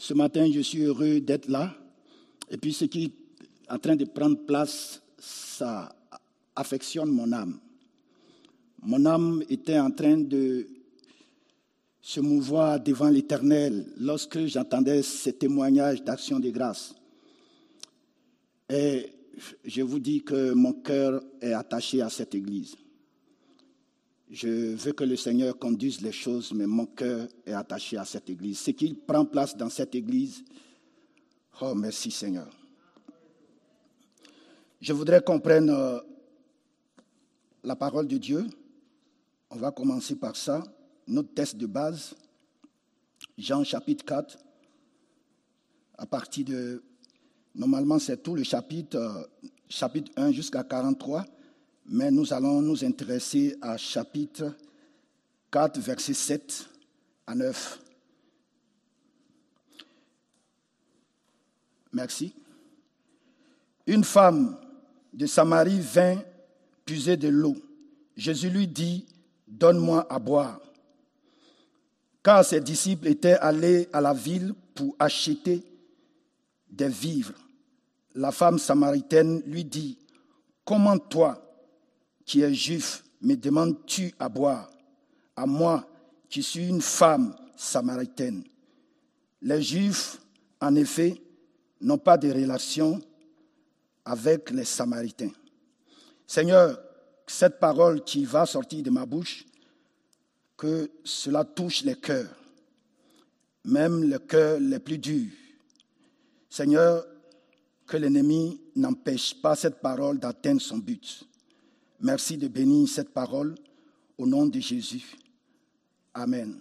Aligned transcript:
Ce 0.00 0.14
matin, 0.14 0.48
je 0.50 0.60
suis 0.60 0.82
heureux 0.84 1.20
d'être 1.20 1.48
là. 1.48 1.74
Et 2.48 2.56
puis 2.56 2.72
ce 2.72 2.84
qui 2.84 3.04
est 3.04 3.12
en 3.68 3.78
train 3.78 3.96
de 3.96 4.04
prendre 4.04 4.38
place, 4.46 5.02
ça 5.18 5.92
affectionne 6.54 7.10
mon 7.10 7.32
âme. 7.32 7.58
Mon 8.80 9.04
âme 9.06 9.42
était 9.50 9.80
en 9.80 9.90
train 9.90 10.16
de 10.16 10.68
se 12.00 12.20
mouvoir 12.20 12.80
devant 12.80 13.08
l'Éternel 13.10 13.86
lorsque 13.98 14.46
j'entendais 14.46 15.02
ces 15.02 15.32
témoignages 15.32 16.02
d'action 16.04 16.38
de 16.38 16.50
grâce. 16.50 16.94
Et 18.70 19.10
je 19.64 19.82
vous 19.82 19.98
dis 19.98 20.22
que 20.22 20.52
mon 20.52 20.74
cœur 20.74 21.20
est 21.40 21.52
attaché 21.52 22.02
à 22.02 22.08
cette 22.08 22.36
Église. 22.36 22.76
Je 24.30 24.74
veux 24.74 24.92
que 24.92 25.04
le 25.04 25.16
Seigneur 25.16 25.58
conduise 25.58 26.02
les 26.02 26.12
choses, 26.12 26.52
mais 26.52 26.66
mon 26.66 26.84
cœur 26.84 27.28
est 27.46 27.54
attaché 27.54 27.96
à 27.96 28.04
cette 28.04 28.28
Église. 28.28 28.58
Ce 28.58 28.72
qui 28.72 28.92
prend 28.92 29.24
place 29.24 29.56
dans 29.56 29.70
cette 29.70 29.94
Église, 29.94 30.44
oh 31.62 31.74
merci 31.74 32.10
Seigneur. 32.10 32.48
Je 34.82 34.92
voudrais 34.92 35.22
qu'on 35.22 35.40
prenne 35.40 35.70
euh, 35.70 35.98
la 37.64 37.74
parole 37.74 38.06
de 38.06 38.18
Dieu. 38.18 38.46
On 39.50 39.56
va 39.56 39.72
commencer 39.72 40.14
par 40.14 40.36
ça. 40.36 40.62
Notre 41.06 41.32
test 41.32 41.56
de 41.56 41.66
base, 41.66 42.14
Jean 43.38 43.64
chapitre 43.64 44.04
4, 44.04 44.36
à 45.96 46.04
partir 46.04 46.44
de... 46.44 46.82
Normalement, 47.54 47.98
c'est 47.98 48.22
tout 48.22 48.34
le 48.34 48.42
chapitre, 48.42 48.98
euh, 48.98 49.22
chapitre 49.70 50.12
1 50.16 50.32
jusqu'à 50.32 50.62
43 50.62 51.24
mais 51.88 52.10
nous 52.10 52.32
allons 52.32 52.60
nous 52.60 52.84
intéresser 52.84 53.56
à 53.62 53.76
chapitre 53.76 54.54
4, 55.50 55.80
verset 55.80 56.14
7 56.14 56.68
à 57.26 57.34
9. 57.34 57.80
Merci. 61.92 62.34
Une 63.86 64.04
femme 64.04 64.58
de 65.14 65.24
Samarie 65.26 65.80
vint 65.80 66.22
puiser 66.84 67.16
de 67.16 67.28
l'eau. 67.28 67.56
Jésus 68.16 68.50
lui 68.50 68.68
dit, 68.68 69.06
Donne-moi 69.46 70.06
à 70.10 70.18
boire. 70.18 70.60
Car 72.22 72.44
ses 72.44 72.60
disciples 72.60 73.08
étaient 73.08 73.38
allés 73.38 73.88
à 73.94 74.02
la 74.02 74.12
ville 74.12 74.52
pour 74.74 74.94
acheter 74.98 75.62
des 76.68 76.88
vivres. 76.88 77.32
La 78.14 78.30
femme 78.30 78.58
samaritaine 78.58 79.42
lui 79.46 79.64
dit, 79.64 79.96
Comment 80.66 80.98
toi, 80.98 81.47
qui 82.28 82.42
est 82.42 82.52
juif, 82.52 83.02
me 83.22 83.34
demandes-tu 83.34 84.12
à 84.18 84.28
boire? 84.28 84.70
À 85.34 85.46
moi, 85.46 85.88
qui 86.28 86.42
suis 86.42 86.68
une 86.68 86.82
femme 86.82 87.34
samaritaine. 87.56 88.44
Les 89.40 89.62
juifs, 89.62 90.20
en 90.60 90.74
effet, 90.74 91.20
n'ont 91.80 91.96
pas 91.96 92.18
de 92.18 92.30
relation 92.30 93.00
avec 94.04 94.50
les 94.50 94.66
samaritains. 94.66 95.30
Seigneur, 96.26 96.78
cette 97.26 97.58
parole 97.58 98.04
qui 98.04 98.26
va 98.26 98.44
sortir 98.44 98.82
de 98.82 98.90
ma 98.90 99.06
bouche, 99.06 99.46
que 100.54 100.90
cela 101.04 101.44
touche 101.44 101.82
les 101.82 101.96
cœurs, 101.96 102.34
même 103.64 104.04
les 104.04 104.18
cœurs 104.18 104.60
les 104.60 104.80
plus 104.80 104.98
durs. 104.98 105.32
Seigneur, 106.50 107.06
que 107.86 107.96
l'ennemi 107.96 108.60
n'empêche 108.76 109.40
pas 109.40 109.56
cette 109.56 109.80
parole 109.80 110.18
d'atteindre 110.18 110.60
son 110.60 110.76
but. 110.76 111.24
Merci 112.00 112.36
de 112.38 112.46
bénir 112.46 112.88
cette 112.88 113.12
parole 113.12 113.56
au 114.16 114.26
nom 114.26 114.46
de 114.46 114.60
Jésus. 114.60 115.16
Amen. 116.14 116.58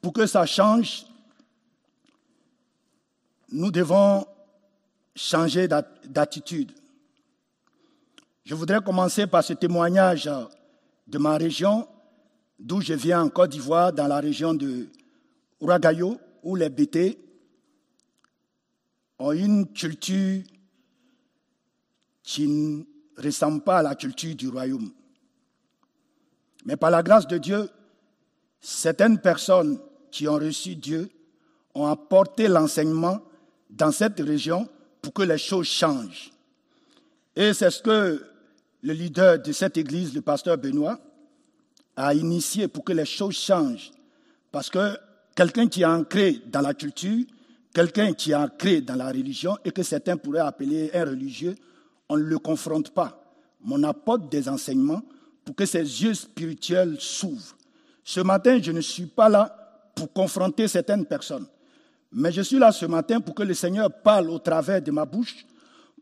Pour 0.00 0.12
que 0.12 0.26
ça 0.26 0.46
change, 0.46 1.06
nous 3.50 3.70
devons 3.72 4.24
changer 5.16 5.66
d'attitude. 5.66 6.72
Je 8.44 8.54
voudrais 8.54 8.80
commencer 8.80 9.26
par 9.26 9.42
ce 9.42 9.52
témoignage 9.52 10.30
de 11.08 11.18
ma 11.18 11.36
région, 11.36 11.88
d'où 12.58 12.80
je 12.80 12.94
viens 12.94 13.22
en 13.22 13.28
Côte 13.28 13.50
d'Ivoire, 13.50 13.92
dans 13.92 14.06
la 14.06 14.20
région 14.20 14.54
de 14.54 14.88
Ouragayo, 15.60 16.20
où 16.44 16.54
les 16.54 16.68
BT 16.68 17.18
ont 19.18 19.32
une 19.32 19.66
culture 19.72 20.42
qui 22.22 22.86
ressemble 23.16 23.62
pas 23.62 23.78
à 23.78 23.82
la 23.82 23.94
culture 23.94 24.34
du 24.34 24.48
royaume. 24.48 24.90
Mais 26.64 26.76
par 26.76 26.90
la 26.90 27.02
grâce 27.02 27.26
de 27.26 27.38
Dieu, 27.38 27.68
certaines 28.60 29.18
personnes 29.18 29.78
qui 30.10 30.26
ont 30.28 30.34
reçu 30.34 30.74
Dieu 30.74 31.08
ont 31.74 31.86
apporté 31.86 32.48
l'enseignement 32.48 33.20
dans 33.70 33.92
cette 33.92 34.20
région 34.20 34.68
pour 35.02 35.12
que 35.12 35.22
les 35.22 35.38
choses 35.38 35.66
changent. 35.66 36.32
Et 37.34 37.52
c'est 37.52 37.70
ce 37.70 37.82
que 37.82 38.24
le 38.82 38.92
leader 38.92 39.40
de 39.40 39.52
cette 39.52 39.76
église, 39.76 40.14
le 40.14 40.22
pasteur 40.22 40.56
Benoît, 40.56 40.98
a 41.96 42.14
initié 42.14 42.68
pour 42.68 42.84
que 42.84 42.92
les 42.92 43.04
choses 43.04 43.36
changent. 43.36 43.90
Parce 44.50 44.70
que 44.70 44.96
quelqu'un 45.34 45.68
qui 45.68 45.82
est 45.82 45.86
ancré 45.86 46.40
dans 46.46 46.60
la 46.60 46.74
culture, 46.74 47.24
quelqu'un 47.72 48.12
qui 48.14 48.32
est 48.32 48.34
ancré 48.34 48.80
dans 48.80 48.94
la 48.96 49.08
religion 49.08 49.56
et 49.64 49.70
que 49.70 49.82
certains 49.82 50.16
pourraient 50.16 50.40
appeler 50.40 50.90
un 50.94 51.04
religieux, 51.04 51.54
on 52.08 52.16
ne 52.16 52.22
le 52.22 52.38
confronte 52.38 52.90
pas, 52.90 53.22
on 53.68 53.82
apporte 53.82 54.30
des 54.30 54.48
enseignements 54.48 55.02
pour 55.44 55.54
que 55.54 55.66
ses 55.66 55.80
yeux 55.80 56.14
spirituels 56.14 56.96
s'ouvrent. 57.00 57.56
Ce 58.04 58.20
matin, 58.20 58.58
je 58.62 58.72
ne 58.72 58.80
suis 58.80 59.06
pas 59.06 59.28
là 59.28 59.90
pour 59.94 60.12
confronter 60.12 60.68
certaines 60.68 61.06
personnes, 61.06 61.46
mais 62.12 62.32
je 62.32 62.42
suis 62.42 62.58
là 62.58 62.72
ce 62.72 62.86
matin 62.86 63.20
pour 63.20 63.34
que 63.34 63.42
le 63.42 63.54
Seigneur 63.54 63.90
parle 63.90 64.30
au 64.30 64.38
travers 64.38 64.80
de 64.80 64.90
ma 64.90 65.04
bouche, 65.04 65.46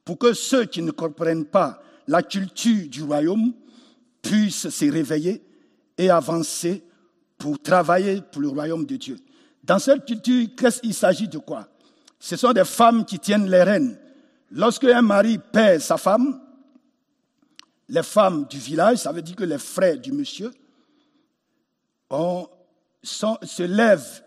pour 0.05 0.19
que 0.19 0.33
ceux 0.35 0.67
qui 0.67 0.83
ne 0.83 0.91
comprennent 0.91 1.47
pas 1.47 1.83
la 2.07 2.23
culture 2.23 2.89
du 2.89 3.03
royaume 3.03 3.53
puissent 4.21 4.69
se 4.69 4.91
réveiller 4.91 5.43
et 5.97 6.11
avancer 6.11 6.83
pour 7.39 7.61
travailler 7.61 8.21
pour 8.21 8.43
le 8.43 8.49
royaume 8.49 8.85
de 8.85 8.97
Dieu. 8.97 9.17
Dans 9.63 9.79
cette 9.79 10.05
culture, 10.05 10.49
qu'est-ce 10.57 10.81
qu'il 10.81 10.95
s'agit 10.95 11.29
de 11.29 11.39
quoi? 11.39 11.69
Ce 12.19 12.37
sont 12.37 12.53
des 12.53 12.65
femmes 12.65 13.05
qui 13.05 13.19
tiennent 13.19 13.51
les 13.51 13.63
rênes, 13.63 13.99
Lorsque 14.51 14.85
un 14.85 15.03
mari 15.03 15.39
perd 15.39 15.81
sa 15.81 15.97
femme, 15.97 16.41
les 17.89 18.03
femmes 18.03 18.47
du 18.49 18.59
village, 18.59 18.99
ça 18.99 19.13
veut 19.13 19.23
dire 19.23 19.37
que 19.37 19.45
les 19.45 19.59
frères 19.59 19.99
du 19.99 20.13
monsieur, 20.13 20.53
se 23.03 23.63
lèvent 23.63 24.23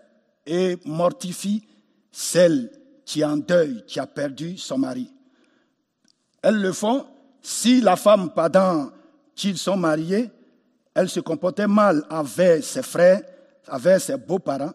et 0.45 0.77
mortifient 0.85 1.65
celle 2.11 2.71
qui 3.05 3.21
est 3.21 3.25
en 3.25 3.37
deuil, 3.37 3.83
qui 3.87 3.99
a 3.99 4.07
perdu 4.07 4.57
son 4.57 4.77
mari. 4.77 5.11
Elles 6.41 6.61
le 6.61 6.73
font 6.73 7.05
si 7.41 7.81
la 7.81 7.95
femme, 7.95 8.31
pendant 8.31 8.91
qu'ils 9.35 9.57
sont 9.57 9.77
mariés, 9.77 10.29
elle 10.93 11.09
se 11.09 11.19
comportait 11.19 11.67
mal 11.67 12.03
avec 12.09 12.63
ses 12.63 12.81
frères, 12.81 13.21
avec 13.67 14.01
ses 14.01 14.17
beaux-parents. 14.17 14.73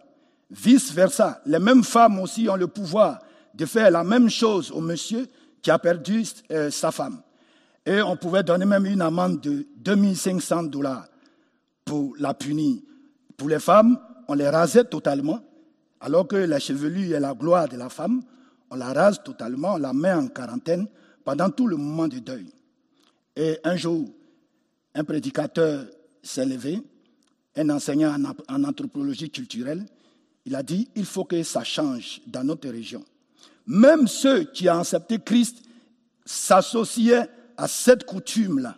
Vice-versa, 0.51 1.41
les 1.47 1.59
mêmes 1.59 1.85
femmes 1.85 2.21
aussi 2.21 2.49
ont 2.49 2.57
le 2.57 2.69
pouvoir 2.69 3.19
de 3.55 3.67
faire 3.67 3.91
la 3.91 4.05
même 4.05 4.31
chose 4.31 4.71
au 4.71 4.81
monsieur 4.81 5.27
qui 5.61 5.71
a 5.71 5.79
perdu 5.79 6.25
euh, 6.51 6.71
sa 6.71 6.91
femme. 6.91 7.23
Et 7.85 8.01
on 8.01 8.17
pouvait 8.17 8.43
donner 8.43 8.65
même 8.65 8.87
une 8.87 9.03
amende 9.03 9.41
de 9.41 9.67
2500 9.77 10.65
dollars 10.65 11.07
pour 11.85 12.15
la 12.19 12.35
punir. 12.35 12.81
Pour 13.37 13.49
les 13.49 13.59
femmes, 13.59 13.99
on 14.29 14.35
les 14.35 14.49
rasait 14.49 14.85
totalement, 14.85 15.41
alors 16.01 16.27
que 16.29 16.37
la 16.37 16.59
chevelure 16.59 17.17
est 17.17 17.21
la 17.21 17.35
gloire 17.35 17.69
de 17.69 17.77
la 17.77 17.89
femme, 17.89 18.23
on 18.71 18.77
la 18.77 18.93
rase 18.93 19.23
totalement, 19.23 19.75
on 19.75 19.79
la 19.79 19.93
met 19.93 20.13
en 20.13 20.29
quarantaine 20.29 20.87
pendant 21.25 21.51
tout 21.51 21.67
le 21.67 21.77
moment 21.77 22.09
de 22.09 22.19
deuil. 22.19 22.47
Et 23.37 23.59
un 23.65 23.77
jour, 23.77 24.09
un 24.95 25.05
prédicateur 25.05 25.85
s'est 26.23 26.47
levé, 26.47 26.81
un 27.57 27.71
enseignant 27.71 28.17
en 28.49 28.65
anthropologie 28.65 29.31
culturelle, 29.31 29.85
il 30.45 30.55
a 30.55 30.63
dit, 30.63 30.89
il 30.97 31.05
faut 31.05 31.25
que 31.25 31.43
ça 31.43 31.65
change 31.65 32.21
dans 32.27 32.45
notre 32.45 32.69
région. 32.69 33.05
Même 33.67 34.09
ceux 34.09 34.45
qui 34.45 34.69
ont 34.69 34.81
accepté 34.81 35.19
Christ 35.19 35.63
s'associaient 36.25 37.29
à 37.57 37.69
cette 37.69 38.05
coutume-là. 38.05 38.77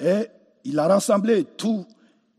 Et 0.00 0.26
il 0.64 0.78
a 0.78 0.86
rassemblé 0.86 1.44
tous 1.44 1.86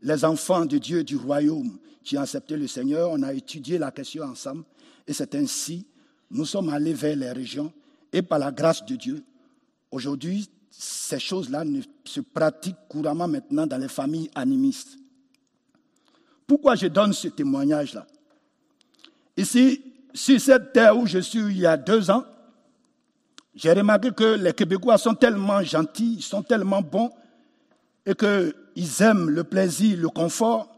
les 0.02 0.24
enfants 0.24 0.64
de 0.64 0.78
Dieu 0.78 1.04
du 1.04 1.16
royaume 1.16 1.78
qui 2.02 2.16
ont 2.16 2.22
accepté 2.22 2.56
le 2.56 2.66
Seigneur, 2.66 3.10
on 3.10 3.22
a 3.22 3.32
étudié 3.32 3.78
la 3.78 3.90
question 3.90 4.24
ensemble 4.24 4.64
et 5.06 5.12
c'est 5.12 5.34
ainsi 5.34 5.86
nous 6.30 6.44
sommes 6.44 6.68
allés 6.68 6.94
vers 6.94 7.16
les 7.16 7.32
régions 7.32 7.72
et 8.12 8.22
par 8.22 8.38
la 8.38 8.52
grâce 8.52 8.84
de 8.84 8.96
Dieu, 8.96 9.22
aujourd'hui, 9.90 10.48
ces 10.70 11.18
choses-là 11.18 11.64
se 12.04 12.20
pratiquent 12.20 12.76
couramment 12.88 13.28
maintenant 13.28 13.66
dans 13.66 13.78
les 13.78 13.88
familles 13.88 14.30
animistes. 14.34 14.96
Pourquoi 16.46 16.76
je 16.76 16.86
donne 16.86 17.12
ce 17.12 17.28
témoignage-là? 17.28 18.06
Ici, 19.36 19.82
sur 20.14 20.40
cette 20.40 20.72
terre 20.72 20.96
où 20.96 21.06
je 21.06 21.18
suis 21.18 21.40
il 21.40 21.58
y 21.58 21.66
a 21.66 21.76
deux 21.76 22.10
ans, 22.10 22.24
j'ai 23.54 23.72
remarqué 23.72 24.10
que 24.10 24.36
les 24.36 24.52
Québécois 24.52 24.98
sont 24.98 25.14
tellement 25.14 25.62
gentils, 25.62 26.16
ils 26.18 26.22
sont 26.22 26.42
tellement 26.42 26.82
bons, 26.82 27.10
et 28.06 28.14
qu'ils 28.14 29.02
aiment 29.02 29.30
le 29.30 29.44
plaisir, 29.44 29.98
le 29.98 30.08
confort. 30.08 30.68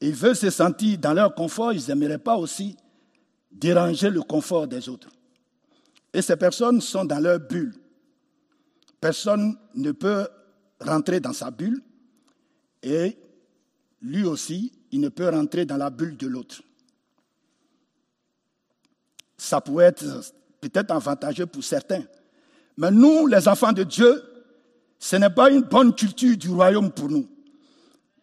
Ils 0.00 0.14
veulent 0.14 0.36
se 0.36 0.50
sentir 0.50 0.98
dans 0.98 1.14
leur 1.14 1.34
confort, 1.34 1.72
ils 1.72 1.86
n'aimeraient 1.88 2.18
pas 2.18 2.36
aussi 2.36 2.76
déranger 3.50 4.10
le 4.10 4.22
confort 4.22 4.66
des 4.66 4.88
autres. 4.88 5.08
Et 6.12 6.22
ces 6.22 6.36
personnes 6.36 6.80
sont 6.80 7.04
dans 7.04 7.20
leur 7.20 7.38
bulle. 7.38 7.74
Personne 9.00 9.56
ne 9.74 9.92
peut 9.92 10.26
rentrer 10.80 11.20
dans 11.20 11.32
sa 11.32 11.50
bulle 11.50 11.82
et 12.82 13.16
lui 14.00 14.24
aussi, 14.24 14.72
il 14.90 15.00
ne 15.00 15.08
peut 15.08 15.28
rentrer 15.28 15.64
dans 15.64 15.76
la 15.76 15.90
bulle 15.90 16.16
de 16.16 16.26
l'autre. 16.26 16.62
Ça 19.36 19.60
pourrait 19.60 19.86
être 19.86 20.04
peut-être 20.60 20.90
avantageux 20.90 21.46
pour 21.46 21.64
certains. 21.64 22.02
Mais 22.76 22.90
nous, 22.90 23.26
les 23.26 23.48
enfants 23.48 23.72
de 23.72 23.82
Dieu, 23.82 24.22
ce 24.98 25.16
n'est 25.16 25.30
pas 25.30 25.50
une 25.50 25.62
bonne 25.62 25.94
culture 25.94 26.36
du 26.36 26.48
royaume 26.48 26.90
pour 26.90 27.08
nous. 27.08 27.28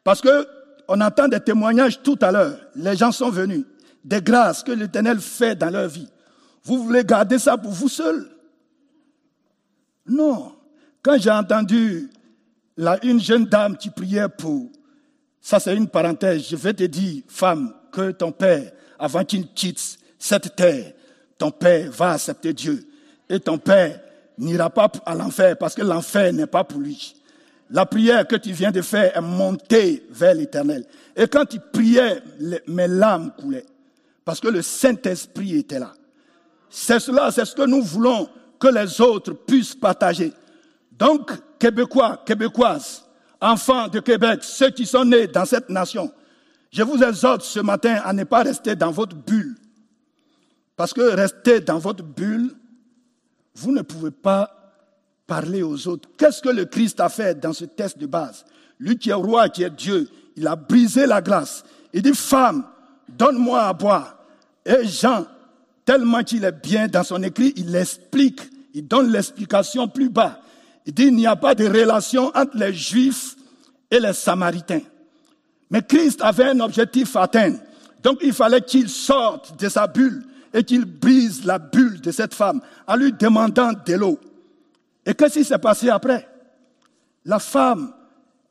Parce 0.04 0.22
que 0.22 0.48
on 0.88 1.00
entend 1.02 1.28
des 1.28 1.40
témoignages 1.40 2.02
tout 2.02 2.18
à 2.22 2.32
l'heure. 2.32 2.58
Les 2.76 2.96
gens 2.96 3.12
sont 3.12 3.30
venus. 3.30 3.64
Des 4.04 4.22
grâces 4.22 4.64
que 4.64 4.72
l'Éternel 4.72 5.20
fait 5.20 5.56
dans 5.56 5.70
leur 5.70 5.88
vie. 5.88 6.08
Vous 6.64 6.84
voulez 6.84 7.04
garder 7.04 7.38
ça 7.38 7.58
pour 7.58 7.72
vous 7.72 7.90
seul 7.90 8.28
Non. 10.08 10.54
Quand 11.04 11.18
j'ai 11.20 11.30
entendu 11.30 12.10
une 13.04 13.20
jeune 13.20 13.46
dame 13.46 13.78
qui 13.78 13.90
priait 13.90 14.30
pour, 14.30 14.72
ça 15.42 15.60
c'est 15.60 15.76
une 15.76 15.88
parenthèse, 15.88 16.48
je 16.50 16.56
vais 16.56 16.74
te 16.74 16.84
dire, 16.84 17.24
femme, 17.28 17.74
que 17.92 18.12
ton 18.12 18.32
père, 18.32 18.72
avant 18.98 19.24
qu'il 19.24 19.48
quitte 19.54 19.98
cette 20.18 20.56
terre, 20.56 20.94
ton 21.40 21.50
père 21.50 21.90
va 21.90 22.12
accepter 22.12 22.54
Dieu. 22.54 22.88
Et 23.28 23.40
ton 23.40 23.58
père 23.58 24.00
n'ira 24.38 24.70
pas 24.70 24.92
à 25.06 25.16
l'enfer 25.16 25.58
parce 25.58 25.74
que 25.74 25.82
l'enfer 25.82 26.32
n'est 26.34 26.46
pas 26.46 26.64
pour 26.64 26.82
lui. 26.82 27.16
La 27.72 27.86
prière 27.86 28.28
que 28.28 28.36
tu 28.36 28.52
viens 28.52 28.72
de 28.72 28.82
faire 28.82 29.16
est 29.16 29.22
montée 29.22 30.06
vers 30.12 30.34
l'éternel. 30.36 30.86
Et 31.16 31.28
quand 31.28 31.46
tu 31.46 31.60
priais, 31.60 32.22
mes 32.68 32.88
larmes 32.88 33.32
coulaient. 33.40 33.66
Parce 34.26 34.40
que 34.40 34.48
le 34.48 34.62
Saint-Esprit 34.62 35.58
était 35.58 35.80
là. 35.80 35.94
C'est 36.70 37.00
cela, 37.00 37.32
c'est 37.32 37.46
ce 37.46 37.56
que 37.56 37.66
nous 37.66 37.82
voulons 37.82 38.30
que 38.60 38.68
les 38.68 39.00
autres 39.02 39.34
puissent 39.34 39.76
partager. 39.76 40.34
Donc, 40.92 41.32
Québécois, 41.58 42.22
Québécoises, 42.26 43.06
enfants 43.40 43.88
de 43.88 44.00
Québec, 44.00 44.40
ceux 44.44 44.72
qui 44.72 44.86
sont 44.86 45.06
nés 45.06 45.28
dans 45.28 45.46
cette 45.46 45.70
nation, 45.70 46.12
je 46.72 46.84
vous 46.84 47.02
exhorte 47.02 47.44
ce 47.44 47.60
matin 47.60 48.02
à 48.04 48.12
ne 48.14 48.24
pas 48.24 48.44
rester 48.44 48.76
dans 48.76 48.92
votre 48.92 49.16
bulle. 49.16 49.56
Parce 50.80 50.94
que 50.94 51.02
rester 51.02 51.60
dans 51.60 51.78
votre 51.78 52.06
bulle, 52.06 52.56
vous 53.54 53.74
ne 53.74 53.82
pouvez 53.82 54.12
pas 54.12 54.50
parler 55.28 55.62
aux 55.62 55.90
autres. 55.90 56.08
Qu'est-ce 56.18 56.42
que 56.42 56.48
le 56.48 56.64
Christ 56.64 57.02
a 57.02 57.10
fait 57.10 57.38
dans 57.38 57.52
ce 57.52 57.66
test 57.66 57.98
de 57.98 58.06
base? 58.06 58.46
Lui 58.80 58.98
qui 58.98 59.10
est 59.10 59.14
roi, 59.14 59.50
qui 59.50 59.64
est 59.64 59.70
Dieu, 59.70 60.08
il 60.38 60.48
a 60.48 60.56
brisé 60.56 61.06
la 61.06 61.20
glace. 61.20 61.66
Il 61.92 62.02
dit, 62.02 62.14
femme, 62.14 62.64
donne-moi 63.10 63.62
à 63.62 63.74
boire. 63.74 64.20
Et 64.66 64.88
Jean, 64.88 65.26
tellement 65.84 66.24
qu'il 66.24 66.46
est 66.46 66.64
bien 66.64 66.88
dans 66.88 67.04
son 67.04 67.22
écrit, 67.24 67.52
il 67.58 67.76
explique, 67.76 68.40
il 68.74 68.88
donne 68.88 69.12
l'explication 69.12 69.90
plus 69.90 70.08
bas. 70.08 70.40
Il 70.86 70.94
dit, 70.94 71.08
il 71.08 71.16
n'y 71.18 71.28
a 71.28 71.36
pas 71.36 71.56
de 71.56 71.68
relation 71.68 72.32
entre 72.34 72.56
les 72.56 72.74
Juifs 72.74 73.36
et 73.92 74.00
les 74.00 74.14
Samaritains. 74.14 74.84
Mais 75.72 75.82
Christ 75.82 76.22
avait 76.22 76.52
un 76.52 76.62
objectif 76.62 77.18
à 77.18 77.24
atteindre. 77.24 77.58
Donc 78.02 78.20
il 78.22 78.32
fallait 78.32 78.62
qu'il 78.62 78.88
sorte 78.88 79.60
de 79.60 79.68
sa 79.68 79.86
bulle 79.86 80.24
et 80.54 80.64
qu'il 80.64 80.86
brise 80.86 81.46
la 81.46 81.60
bulle 81.60 82.02
de 82.02 82.12
cette 82.12 82.34
femme 82.34 82.62
en 82.88 82.96
lui 82.96 83.14
demandant 83.14 83.72
de 83.86 83.94
l'eau. 83.94 84.20
Et 85.06 85.14
qu'est-ce 85.14 85.40
qui 85.40 85.46
s'est 85.46 85.58
passé 85.58 85.90
après? 85.90 86.28
La 87.26 87.40
femme, 87.40 87.94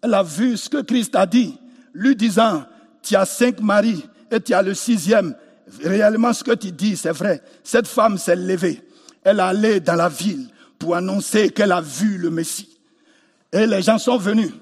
elle 0.02 0.14
a 0.14 0.22
vu 0.22 0.56
ce 0.56 0.68
que 0.68 0.82
Christ 0.82 1.16
a 1.16 1.26
dit, 1.26 1.58
lui 1.92 2.14
disant, 2.14 2.64
tu 3.02 3.16
as 3.16 3.24
cinq 3.24 3.60
maris 3.60 4.04
et 4.30 4.40
tu 4.40 4.54
as 4.54 4.62
le 4.62 4.74
sixième. 4.74 5.34
Réellement, 5.82 6.32
ce 6.32 6.44
que 6.44 6.52
tu 6.52 6.72
dis, 6.72 6.96
c'est 6.96 7.12
vrai. 7.12 7.42
Cette 7.62 7.86
femme 7.86 8.18
s'est 8.18 8.36
levée. 8.36 8.82
Elle 9.24 9.40
est 9.40 9.42
allée 9.42 9.80
dans 9.80 9.96
la 9.96 10.08
ville 10.08 10.48
pour 10.78 10.94
annoncer 10.94 11.50
qu'elle 11.50 11.72
a 11.72 11.80
vu 11.80 12.18
le 12.18 12.30
Messie. 12.30 12.78
Et 13.52 13.66
les 13.66 13.82
gens 13.82 13.98
sont 13.98 14.18
venus. 14.18 14.52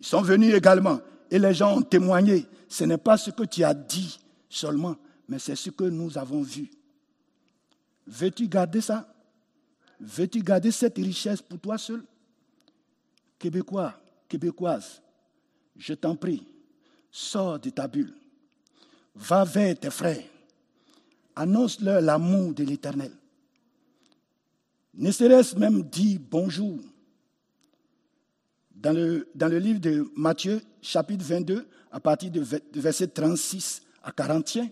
Ils 0.00 0.06
sont 0.06 0.22
venus 0.22 0.54
également. 0.54 1.00
Et 1.30 1.38
les 1.38 1.54
gens 1.54 1.78
ont 1.78 1.82
témoigné. 1.82 2.46
Ce 2.68 2.84
n'est 2.84 2.98
pas 2.98 3.16
ce 3.16 3.30
que 3.30 3.44
tu 3.44 3.64
as 3.64 3.74
dit 3.74 4.18
seulement, 4.48 4.96
mais 5.28 5.38
c'est 5.38 5.56
ce 5.56 5.70
que 5.70 5.84
nous 5.84 6.16
avons 6.16 6.42
vu. 6.42 6.70
Veux-tu 8.06 8.48
garder 8.48 8.80
ça? 8.80 9.14
Veux-tu 10.00 10.42
garder 10.42 10.70
cette 10.70 10.96
richesse 10.96 11.42
pour 11.42 11.60
toi 11.60 11.76
seul? 11.76 12.02
Québécois, 13.38 13.94
Québécoise, 14.28 15.02
je 15.76 15.94
t'en 15.94 16.16
prie, 16.16 16.46
sors 17.10 17.58
de 17.58 17.70
ta 17.70 17.86
bulle. 17.86 18.14
Va 19.14 19.44
vers 19.44 19.78
tes 19.78 19.90
frères. 19.90 20.24
Annonce-leur 21.36 22.00
l'amour 22.00 22.54
de 22.54 22.64
l'Éternel. 22.64 23.12
Ne 24.94 25.10
serait-ce 25.10 25.56
même 25.56 25.82
dit 25.82 26.18
bonjour. 26.18 26.78
Dans 28.74 28.92
le, 28.92 29.58
livre 29.58 29.80
de 29.80 30.10
Matthieu, 30.16 30.60
chapitre 30.80 31.24
22, 31.24 31.66
à 31.90 32.00
partir 32.00 32.30
de 32.30 32.44
verset 32.80 33.08
36 33.08 33.82
à 34.02 34.12
41, 34.12 34.68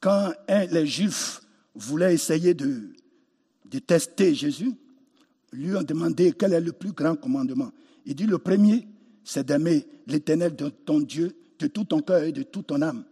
quand 0.00 0.32
les 0.48 0.86
Juifs 0.86 1.40
voulaient 1.74 2.14
essayer 2.14 2.54
de, 2.54 2.90
de 3.70 3.78
tester 3.78 4.34
Jésus, 4.34 4.72
lui 5.52 5.74
ont 5.74 5.82
demandé 5.82 6.32
quel 6.32 6.52
est 6.52 6.60
le 6.60 6.72
plus 6.72 6.92
grand 6.92 7.16
commandement. 7.16 7.70
Il 8.04 8.14
dit 8.14 8.26
le 8.26 8.38
premier, 8.38 8.86
c'est 9.24 9.46
d'aimer 9.46 9.86
l'Éternel 10.06 10.54
de 10.54 10.68
ton 10.68 11.00
Dieu 11.00 11.34
de 11.58 11.66
tout 11.66 11.84
ton 11.84 12.00
cœur 12.00 12.22
et 12.22 12.32
de 12.32 12.42
toute 12.42 12.66
ton 12.68 12.82
âme. 12.82 13.04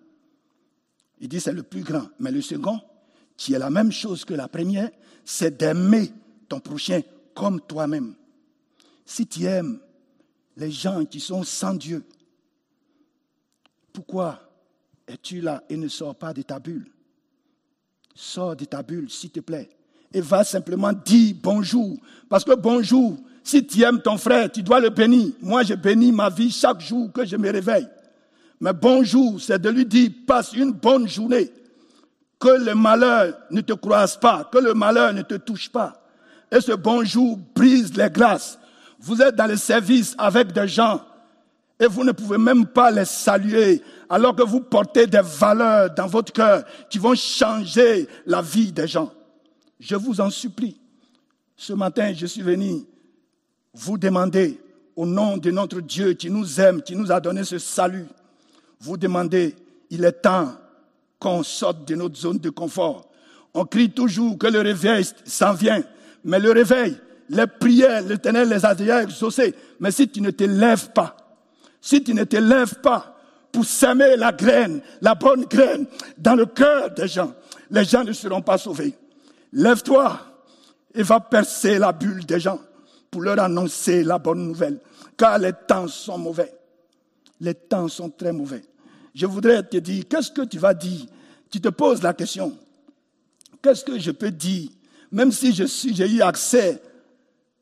Il 1.21 1.29
dit 1.29 1.41
c'est 1.41 1.53
le 1.53 1.63
plus 1.63 1.83
grand. 1.83 2.09
Mais 2.19 2.31
le 2.31 2.41
second, 2.41 2.81
qui 3.37 3.55
est 3.55 3.59
la 3.59 3.71
même 3.71 3.93
chose 3.93 4.25
que 4.25 4.35
la 4.35 4.49
première, 4.49 4.91
c'est 5.25 5.57
d'aimer 5.57 6.13
ton 6.49 6.61
prochain 6.61 7.01
comme 7.35 7.61
toi-même. 7.61 8.15
Si 9.05 9.27
tu 9.27 9.45
aimes 9.45 9.81
les 10.57 10.71
gens 10.71 11.05
qui 11.05 11.21
sont 11.21 11.43
sans 11.43 11.75
Dieu, 11.75 12.05
pourquoi 13.93 14.44
es-tu 15.07 15.41
là 15.41 15.63
et 15.69 15.77
ne 15.77 15.89
sors 15.89 16.15
pas 16.15 16.33
de 16.33 16.43
ta 16.43 16.59
bulle? 16.59 16.91
Sors 18.15 18.57
de 18.57 18.65
ta 18.65 18.83
bulle, 18.83 19.11
s'il 19.11 19.31
te 19.31 19.41
plaît, 19.41 19.69
et 20.13 20.21
va 20.21 20.45
simplement 20.45 20.93
dire 20.93 21.35
bonjour. 21.43 21.97
Parce 22.29 22.45
que 22.45 22.55
bonjour, 22.55 23.17
si 23.43 23.67
tu 23.67 23.83
aimes 23.83 24.01
ton 24.01 24.17
frère, 24.17 24.51
tu 24.51 24.63
dois 24.63 24.81
le 24.81 24.91
bénir. 24.91 25.33
Moi, 25.43 25.65
je 25.65 25.75
bénis 25.75 26.13
ma 26.13 26.31
vie 26.31 26.51
chaque 26.51 26.81
jour 26.81 27.13
que 27.13 27.27
je 27.27 27.37
me 27.37 27.51
réveille. 27.51 27.89
Mais 28.61 28.73
bonjour, 28.73 29.41
c'est 29.41 29.61
de 29.61 29.69
lui 29.69 29.85
dire, 29.85 30.11
passe 30.27 30.53
une 30.55 30.73
bonne 30.73 31.09
journée. 31.09 31.53
Que 32.39 32.65
le 32.65 32.75
malheur 32.75 33.37
ne 33.51 33.61
te 33.61 33.73
croise 33.73 34.17
pas, 34.17 34.49
que 34.51 34.59
le 34.59 34.75
malheur 34.75 35.13
ne 35.13 35.23
te 35.23 35.35
touche 35.35 35.69
pas. 35.71 35.93
Et 36.51 36.61
ce 36.61 36.73
bonjour 36.73 37.39
brise 37.55 37.95
les 37.97 38.09
grâces. 38.09 38.59
Vous 39.01 39.21
êtes 39.21 39.35
dans 39.35 39.47
le 39.47 39.57
service 39.57 40.15
avec 40.17 40.53
des 40.53 40.69
gens 40.69 41.01
et 41.81 41.87
vous 41.87 42.05
ne 42.05 42.13
pouvez 42.13 42.39
même 42.39 42.67
pas 42.67 42.91
les 42.91 43.05
saluer 43.05 43.83
alors 44.09 44.37
que 44.37 44.43
vous 44.43 44.61
portez 44.61 45.07
des 45.07 45.23
valeurs 45.23 45.93
dans 45.95 46.07
votre 46.07 46.33
cœur 46.33 46.65
qui 46.89 46.99
vont 46.99 47.15
changer 47.15 48.09
la 48.27 48.43
vie 48.43 48.73
des 48.73 48.87
gens. 48.87 49.13
Je 49.81 49.97
vous 49.97 50.21
en 50.21 50.31
supplie. 50.31 50.81
Ce 51.57 51.73
matin, 51.73 52.13
je 52.15 52.27
suis 52.27 52.43
venu 52.43 52.85
vous 53.73 53.99
demander, 53.99 54.61
au 54.97 55.07
nom 55.07 55.37
de 55.37 55.51
notre 55.51 55.81
Dieu 55.81 56.13
qui 56.13 56.31
nous 56.31 56.61
aime, 56.61 56.81
qui 56.81 56.95
nous 56.95 57.11
a 57.11 57.21
donné 57.21 57.43
ce 57.43 57.59
salut, 57.59 58.07
vous 58.81 58.97
demander, 58.97 59.57
il 59.91 60.05
est 60.05 60.13
temps 60.13 60.53
qu'on 61.19 61.43
sorte 61.43 61.89
de 61.89 61.97
notre 61.97 62.17
zone 62.17 62.39
de 62.39 62.51
confort. 62.51 63.11
On 63.53 63.65
crie 63.65 63.91
toujours 63.91 64.39
que 64.39 64.47
le 64.47 64.61
réveil 64.61 65.05
s'en 65.25 65.55
vient, 65.55 65.83
mais 66.25 66.39
le 66.39 66.53
réveil, 66.53 66.97
les 67.29 67.47
prières, 67.47 68.03
l'éternel 68.03 68.49
les 68.49 68.65
a 68.65 68.75
déjà 68.75 69.03
exaucées. 69.03 69.55
Mais 69.81 69.91
si 69.91 70.09
tu 70.09 70.21
ne 70.21 70.31
te 70.31 70.45
lèves 70.45 70.91
pas, 70.93 71.17
si 71.85 72.03
tu 72.03 72.15
ne 72.15 72.25
te 72.25 72.39
lèves 72.39 72.77
pas 72.77 73.15
pour 73.53 73.67
semer 73.67 74.17
la 74.17 74.33
graine, 74.33 74.81
la 75.03 75.15
bonne 75.15 75.45
graine 75.45 75.85
dans 76.17 76.35
le 76.35 76.47
cœur 76.47 76.91
des 76.95 77.07
gens, 77.07 77.35
les 77.71 77.85
gens 77.85 78.03
ne 78.03 78.15
seront 78.15 78.41
pas 78.41 78.57
sauvés. 78.57 78.95
Lève-toi 79.53 80.19
et 80.95 81.03
va 81.03 81.21
percer 81.21 81.79
la 81.79 81.93
bulle 81.93 82.25
des 82.25 82.41
gens 82.41 82.59
pour 83.11 83.21
leur 83.21 83.39
annoncer 83.39 84.03
la 84.03 84.19
bonne 84.19 84.47
nouvelle, 84.47 84.81
car 85.15 85.39
les 85.39 85.53
temps 85.53 85.87
sont 85.87 86.17
mauvais. 86.17 86.55
Les 87.39 87.53
temps 87.53 87.89
sont 87.89 88.09
très 88.09 88.33
mauvais. 88.33 88.65
Je 89.15 89.27
voudrais 89.27 89.63
te 89.63 89.77
dire, 89.77 90.05
qu'est-ce 90.09 90.33
que 90.33 90.47
tu 90.47 90.59
vas 90.59 90.73
dire? 90.73 91.05
Tu 91.51 91.61
te 91.61 91.69
poses 91.69 92.03
la 92.03 92.15
question, 92.15 92.57
qu'est-ce 93.63 93.85
que 93.85 93.99
je 93.99 94.11
peux 94.11 94.31
dire? 94.31 94.71
Même 95.13 95.33
si 95.33 95.53
j'ai 95.53 96.09
eu 96.09 96.23
accès 96.23 96.81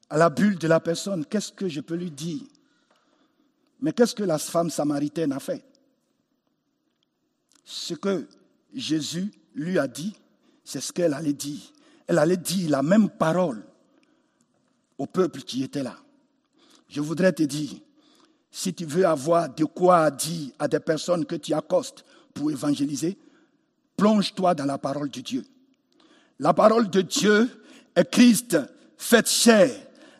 à 0.08 0.16
la 0.16 0.30
bulle 0.30 0.58
de 0.58 0.68
la 0.68 0.78
personne, 0.78 1.26
qu'est-ce 1.26 1.50
que 1.50 1.68
je 1.68 1.80
peux 1.80 1.96
lui 1.96 2.12
dire? 2.12 2.42
Mais 3.82 3.92
qu'est-ce 3.92 4.14
que 4.14 4.22
la 4.22 4.38
femme 4.38 4.70
samaritaine 4.70 5.32
a 5.32 5.40
fait? 5.40 5.64
Ce 7.64 7.94
que 7.94 8.26
Jésus 8.72 9.30
lui 9.54 9.78
a 9.78 9.88
dit, 9.88 10.14
c'est 10.64 10.80
ce 10.80 10.92
qu'elle 10.92 11.12
allait 11.12 11.32
dire. 11.32 11.60
Elle 12.06 12.18
allait 12.18 12.36
dire 12.36 12.70
la 12.70 12.82
même 12.82 13.10
parole 13.10 13.64
au 14.98 15.06
peuple 15.06 15.42
qui 15.42 15.64
était 15.64 15.82
là. 15.82 15.96
Je 16.88 17.00
voudrais 17.00 17.32
te 17.32 17.42
dire, 17.42 17.72
si 18.52 18.72
tu 18.72 18.84
veux 18.84 19.04
avoir 19.04 19.52
de 19.52 19.64
quoi 19.64 20.10
dire 20.10 20.52
à 20.58 20.68
des 20.68 20.80
personnes 20.80 21.26
que 21.26 21.36
tu 21.36 21.52
accostes 21.52 22.04
pour 22.34 22.50
évangéliser, 22.50 23.18
plonge-toi 23.96 24.54
dans 24.54 24.66
la 24.66 24.78
parole 24.78 25.10
de 25.10 25.20
Dieu. 25.20 25.44
La 26.38 26.54
parole 26.54 26.88
de 26.88 27.00
Dieu 27.00 27.50
est 27.96 28.08
Christ 28.10 28.58
fait 28.96 29.26
chair. 29.26 29.70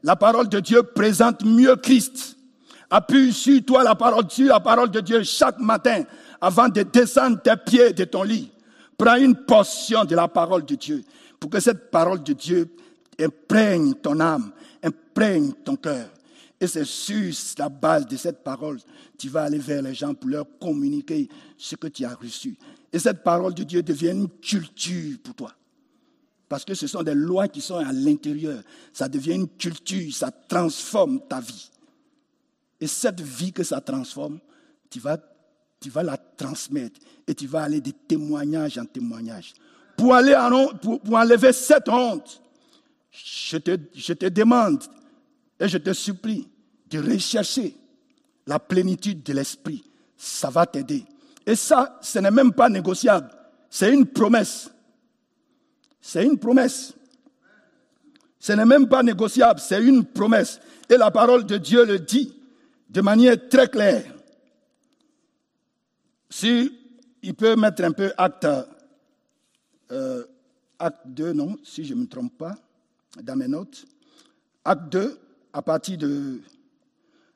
La 0.03 0.17
parole 0.17 0.49
de 0.49 0.59
Dieu 0.59 0.83
présente 0.83 1.45
mieux 1.45 1.77
Christ. 1.77 2.37
Appuie 2.95 3.33
sur 3.33 3.65
toi 3.65 3.83
la 3.83 3.95
parole, 3.95 4.31
sur 4.31 4.49
la 4.49 4.61
parole 4.61 4.91
de 4.91 5.01
Dieu 5.01 5.23
chaque 5.23 5.59
matin 5.59 6.03
avant 6.39 6.69
de 6.69 6.83
descendre 6.83 7.41
tes 7.41 7.57
pieds 7.57 7.95
de 7.95 8.05
ton 8.05 8.23
lit. 8.23 8.53
Prends 8.99 9.17
une 9.17 9.35
portion 9.35 10.05
de 10.05 10.15
la 10.15 10.29
parole 10.29 10.67
de 10.67 10.75
Dieu 10.75 11.03
pour 11.41 11.49
que 11.49 11.59
cette 11.59 11.91
parole 11.91 12.23
de 12.23 12.35
Dieu 12.35 12.69
imprègne 13.19 13.95
ton 13.95 14.21
âme, 14.21 14.53
imprègne 14.83 15.53
ton 15.65 15.77
cœur. 15.77 16.07
Et 16.61 16.67
c'est 16.67 16.85
sur 16.85 17.33
la 17.59 17.71
base 17.71 18.07
de 18.07 18.17
cette 18.19 18.45
parole, 18.45 18.79
tu 19.17 19.31
vas 19.31 19.45
aller 19.45 19.57
vers 19.57 19.81
les 19.81 19.95
gens 19.95 20.13
pour 20.13 20.29
leur 20.29 20.45
communiquer 20.61 21.31
ce 21.57 21.77
que 21.77 21.87
tu 21.87 22.05
as 22.05 22.15
reçu. 22.15 22.59
Et 22.93 22.99
cette 22.99 23.23
parole 23.23 23.55
de 23.55 23.63
Dieu 23.63 23.83
devient 23.83 24.11
une 24.11 24.29
culture 24.29 25.17
pour 25.25 25.35
toi. 25.35 25.53
Parce 26.47 26.67
que 26.67 26.75
ce 26.75 26.87
sont 26.87 27.03
des 27.03 27.15
lois 27.15 27.49
qui 27.49 27.63
sont 27.63 27.77
à 27.77 27.91
l'intérieur. 27.91 28.63
Ça 28.93 29.09
devient 29.09 29.37
une 29.37 29.49
culture, 29.49 30.13
ça 30.13 30.31
transforme 30.31 31.21
ta 31.27 31.41
vie. 31.41 31.71
Et 32.83 32.89
cette 32.89 33.21
vie 33.21 33.53
que 33.53 33.63
ça 33.63 33.81
transforme, 33.81 34.41
tu 34.91 34.99
vas, 34.99 35.17
tu 35.81 35.89
vas 35.89 36.03
la 36.03 36.17
transmettre 36.17 37.01
et 37.29 37.33
tu 37.33 37.47
vas 37.47 37.63
aller 37.63 37.81
de 37.81 37.93
témoignage 37.93 38.77
en 38.77 38.85
témoignage. 38.85 39.55
Pour, 39.97 40.17
aller 40.17 40.37
pour, 40.83 41.01
pour 41.01 41.15
enlever 41.15 41.53
cette 41.53 41.89
honte, 41.89 42.43
je 43.13 43.57
te, 43.59 43.79
je 43.95 44.13
te 44.15 44.27
demande 44.27 44.83
et 45.61 45.69
je 45.69 45.79
te 45.79 45.93
supplie 45.93 46.49
de 46.91 46.99
rechercher 46.99 47.77
la 48.49 48.59
plénitude 48.59 49.23
de 49.23 49.33
l'esprit. 49.33 49.85
Ça 50.17 50.51
va 50.51 50.67
t'aider. 50.67 51.05
Et 51.47 51.55
ça, 51.55 52.01
ce 52.03 52.19
n'est 52.19 52.33
même 52.33 52.53
pas 52.53 52.69
négociable. 52.69 53.31
C'est 53.71 53.95
une 53.95 54.07
promesse. 54.07 54.73
C'est 56.01 56.25
une 56.25 56.37
promesse. 56.37 56.95
Ce 58.41 58.53
n'est 58.55 58.67
même 58.67 58.89
pas 58.89 59.05
négociable, 59.05 59.61
c'est 59.61 59.81
une 59.81 60.05
promesse. 60.05 60.59
Et 60.91 60.97
la 60.97 61.13
parole 61.13 61.47
de 61.47 61.59
Dieu 61.59 61.85
le 61.85 62.01
dit 62.01 62.42
de 62.93 63.01
manière 63.01 63.49
très 63.49 63.69
claire. 63.69 64.05
Si 66.29 66.71
il 67.23 67.35
peut 67.35 67.57
mettre 67.57 67.83
un 67.85 67.93
peu 67.93 68.13
acte, 68.19 68.47
euh, 69.91 70.25
acte 70.79 71.07
2, 71.07 71.33
non, 71.33 71.57
si 71.65 71.85
je 71.85 71.95
ne 71.95 72.01
me 72.01 72.07
trompe 72.07 72.37
pas, 72.37 72.55
dans 73.23 73.35
mes 73.35 73.49
notes. 73.49 73.87
Acte 74.63 74.93
2, 74.93 75.19
à 75.55 75.63
partir 75.63 75.97
de, 75.97 76.41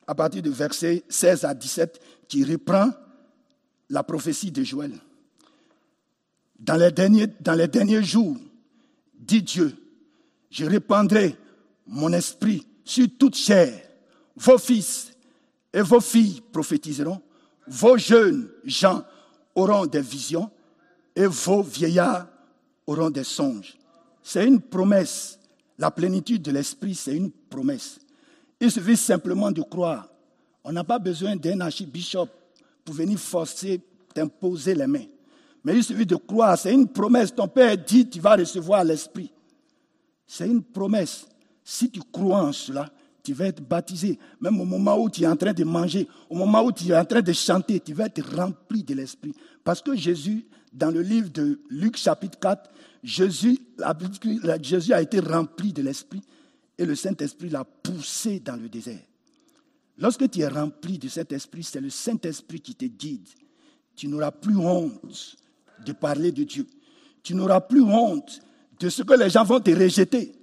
à 0.07 0.15
partir 0.15 0.43
de 0.43 0.51
versets 0.51 1.05
16 1.09 1.45
à 1.47 1.55
17, 1.55 2.01
qui 2.29 2.45
reprend 2.45 2.91
la 3.89 4.03
prophétie 4.03 4.51
de 4.51 4.63
Joël. 4.63 4.93
Dans 6.59 6.77
les 6.77 6.93
derniers, 6.93 7.29
dans 7.41 7.55
les 7.55 7.69
derniers 7.69 8.03
jours, 8.03 8.37
dit 9.15 9.43
Dieu, 9.43 9.75
je 10.51 10.67
répandrai 10.67 11.35
mon 11.87 12.13
esprit 12.13 12.67
sur 12.85 13.07
toute 13.19 13.37
chair. 13.37 13.73
Vos 14.37 14.59
fils 14.59 15.16
et 15.77 15.83
vos 15.83 16.01
filles 16.01 16.41
prophétiseront. 16.51 17.21
Vos 17.69 17.99
jeunes 17.99 18.49
gens 18.65 19.05
auront 19.55 19.85
des 19.85 20.01
visions 20.01 20.51
et 21.15 21.27
vos 21.27 21.63
vieillards 21.63 22.27
auront 22.87 23.11
des 23.11 23.25
songes. 23.25 23.77
C'est 24.23 24.47
une 24.47 24.59
promesse. 24.59 25.39
La 25.79 25.91
plénitude 25.91 26.41
de 26.41 26.51
l'esprit, 26.51 26.95
c'est 26.95 27.15
une 27.15 27.31
promesse. 27.31 27.99
Il 28.59 28.71
suffit 28.71 28.97
simplement 28.97 29.53
de 29.53 29.61
croire. 29.61 30.09
On 30.65 30.73
n'a 30.73 30.83
pas 30.83 30.99
besoin 30.99 31.37
d'un 31.37 31.61
archibishop 31.61 32.29
pour 32.83 32.95
venir 32.95 33.19
forcer, 33.19 33.79
t'imposer 34.15 34.75
les 34.75 34.87
mains. 34.87 35.05
Mais 35.63 35.77
il 35.77 35.85
suffit 35.85 36.07
de 36.07 36.17
croire. 36.17 36.57
C'est 36.57 36.73
une 36.73 36.89
promesse. 36.89 37.35
Ton 37.35 37.49
Père 37.49 37.77
dit, 37.77 38.09
tu 38.09 38.19
vas 38.19 38.37
recevoir 38.37 38.83
l'Esprit. 38.83 39.31
C'est 40.27 40.47
une 40.49 40.63
promesse. 40.63 41.27
Si 41.63 41.91
tu 41.91 42.01
crois 42.11 42.45
en 42.45 42.53
cela, 42.53 42.89
tu 43.27 43.33
vas 43.33 43.47
être 43.47 43.61
baptisé. 43.61 44.21
Même 44.41 44.61
au 44.61 44.65
moment 44.65 44.97
où 45.03 45.11
tu 45.11 45.23
es 45.23 45.27
en 45.27 45.35
train 45.35 45.53
de 45.53 45.65
manger, 45.65 46.07
au 46.31 46.37
moment 46.37 46.63
où 46.63 46.71
tu 46.71 46.89
es 46.91 46.97
en 46.97 47.05
train 47.05 47.23
de 47.23 47.33
chanter, 47.33 47.81
tu 47.81 47.93
vas 47.93 48.07
être 48.07 48.23
rempli 48.37 48.85
de 48.85 48.95
l'Esprit. 48.95 49.35
Parce 49.65 49.83
que 49.83 49.97
Jésus, 49.97 50.47
dans 50.73 50.93
le 50.93 51.03
livre 51.03 51.31
de 51.31 51.59
Luc 51.69 51.97
chapitre 51.97 52.39
4, 52.39 52.71
Jésus, 53.03 53.59
a 53.83 55.03
été 55.03 55.19
rempli 55.19 55.73
de 55.73 55.83
l'Esprit 55.83 56.23
et 56.79 56.87
le 56.87 56.95
Saint-Esprit 56.95 57.49
l'a 57.49 57.65
poussé 57.65 58.39
dans 58.39 58.55
le 58.55 58.69
désert. 58.69 59.03
Lorsque 59.99 60.31
tu 60.31 60.41
es 60.41 60.47
rempli 60.47 60.99
de 60.99 61.09
cet 61.09 61.33
esprit, 61.33 61.65
c'est 61.65 61.81
le 61.81 61.91
Saint-Esprit 61.91 62.61
qui 62.61 62.77
te 62.77 62.85
guide. 62.85 63.27
Tu 63.97 64.07
n'auras 64.07 64.31
plus 64.31 64.57
honte 64.57 65.37
de 65.85 65.93
parler 65.93 66.31
de 66.31 66.45
Dieu. 66.45 66.69
Tu 67.25 67.35
n'auras 67.35 67.63
plus 67.63 67.83
honte 67.83 68.41
de 68.79 68.89
ce 68.89 69.03
que 69.03 69.15
les 69.15 69.31
gens 69.31 69.43
vont 69.43 69.59
te 69.59 69.71
rejeter. 69.71 70.36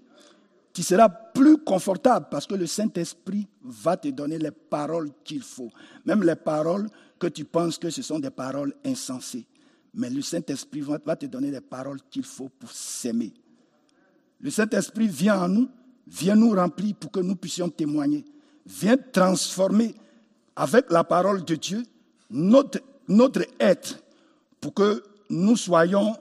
Tu 0.74 0.82
seras 0.82 1.08
plus 1.08 1.58
confortable 1.60 2.28
parce 2.32 2.48
que 2.48 2.56
le 2.56 2.66
Saint-Esprit 2.66 3.48
va 3.62 3.96
te 3.96 4.08
donner 4.08 4.40
les 4.40 4.52
paroles 4.52 5.12
qu'il 5.24 5.44
faut. 5.44 5.70
Même 6.06 6.24
les 6.24 6.36
paroles 6.36 6.90
que 7.20 7.28
tu 7.28 7.46
penses 7.46 7.78
que 7.78 7.90
ce 7.90 8.02
sont 8.02 8.20
des 8.20 8.32
paroles 8.32 8.74
insensées. 8.84 9.46
Mais 9.94 10.10
le 10.10 10.22
Saint-Esprit 10.24 10.82
va 10.82 11.16
te 11.16 11.28
donner 11.28 11.52
les 11.52 11.62
paroles 11.62 12.00
qu'il 12.10 12.24
faut 12.24 12.50
pour 12.50 12.72
s'aimer. 12.72 13.34
Le 14.42 14.50
Saint-Esprit 14.50 15.08
vient 15.08 15.44
en 15.44 15.48
nous, 15.48 15.70
vient 16.08 16.36
nous 16.36 16.52
remplir 16.52 16.96
pour 16.96 17.12
que 17.12 17.20
nous 17.20 17.36
puissions 17.36 17.70
témoigner 17.70 18.26
vient 18.66 18.98
transformer 18.98 19.94
avec 20.56 20.92
la 20.92 21.04
parole 21.04 21.44
de 21.44 21.56
Dieu 21.56 21.84
notre, 22.30 22.80
être 23.60 24.00
pour 24.62 24.74
que 24.74 25.04
nous 25.30 25.56
soyons 25.56 26.16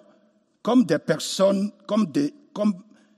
comme 0.63 0.85
des 0.85 0.99
personnes, 0.99 1.71
comme 1.87 2.07
des, 2.07 2.35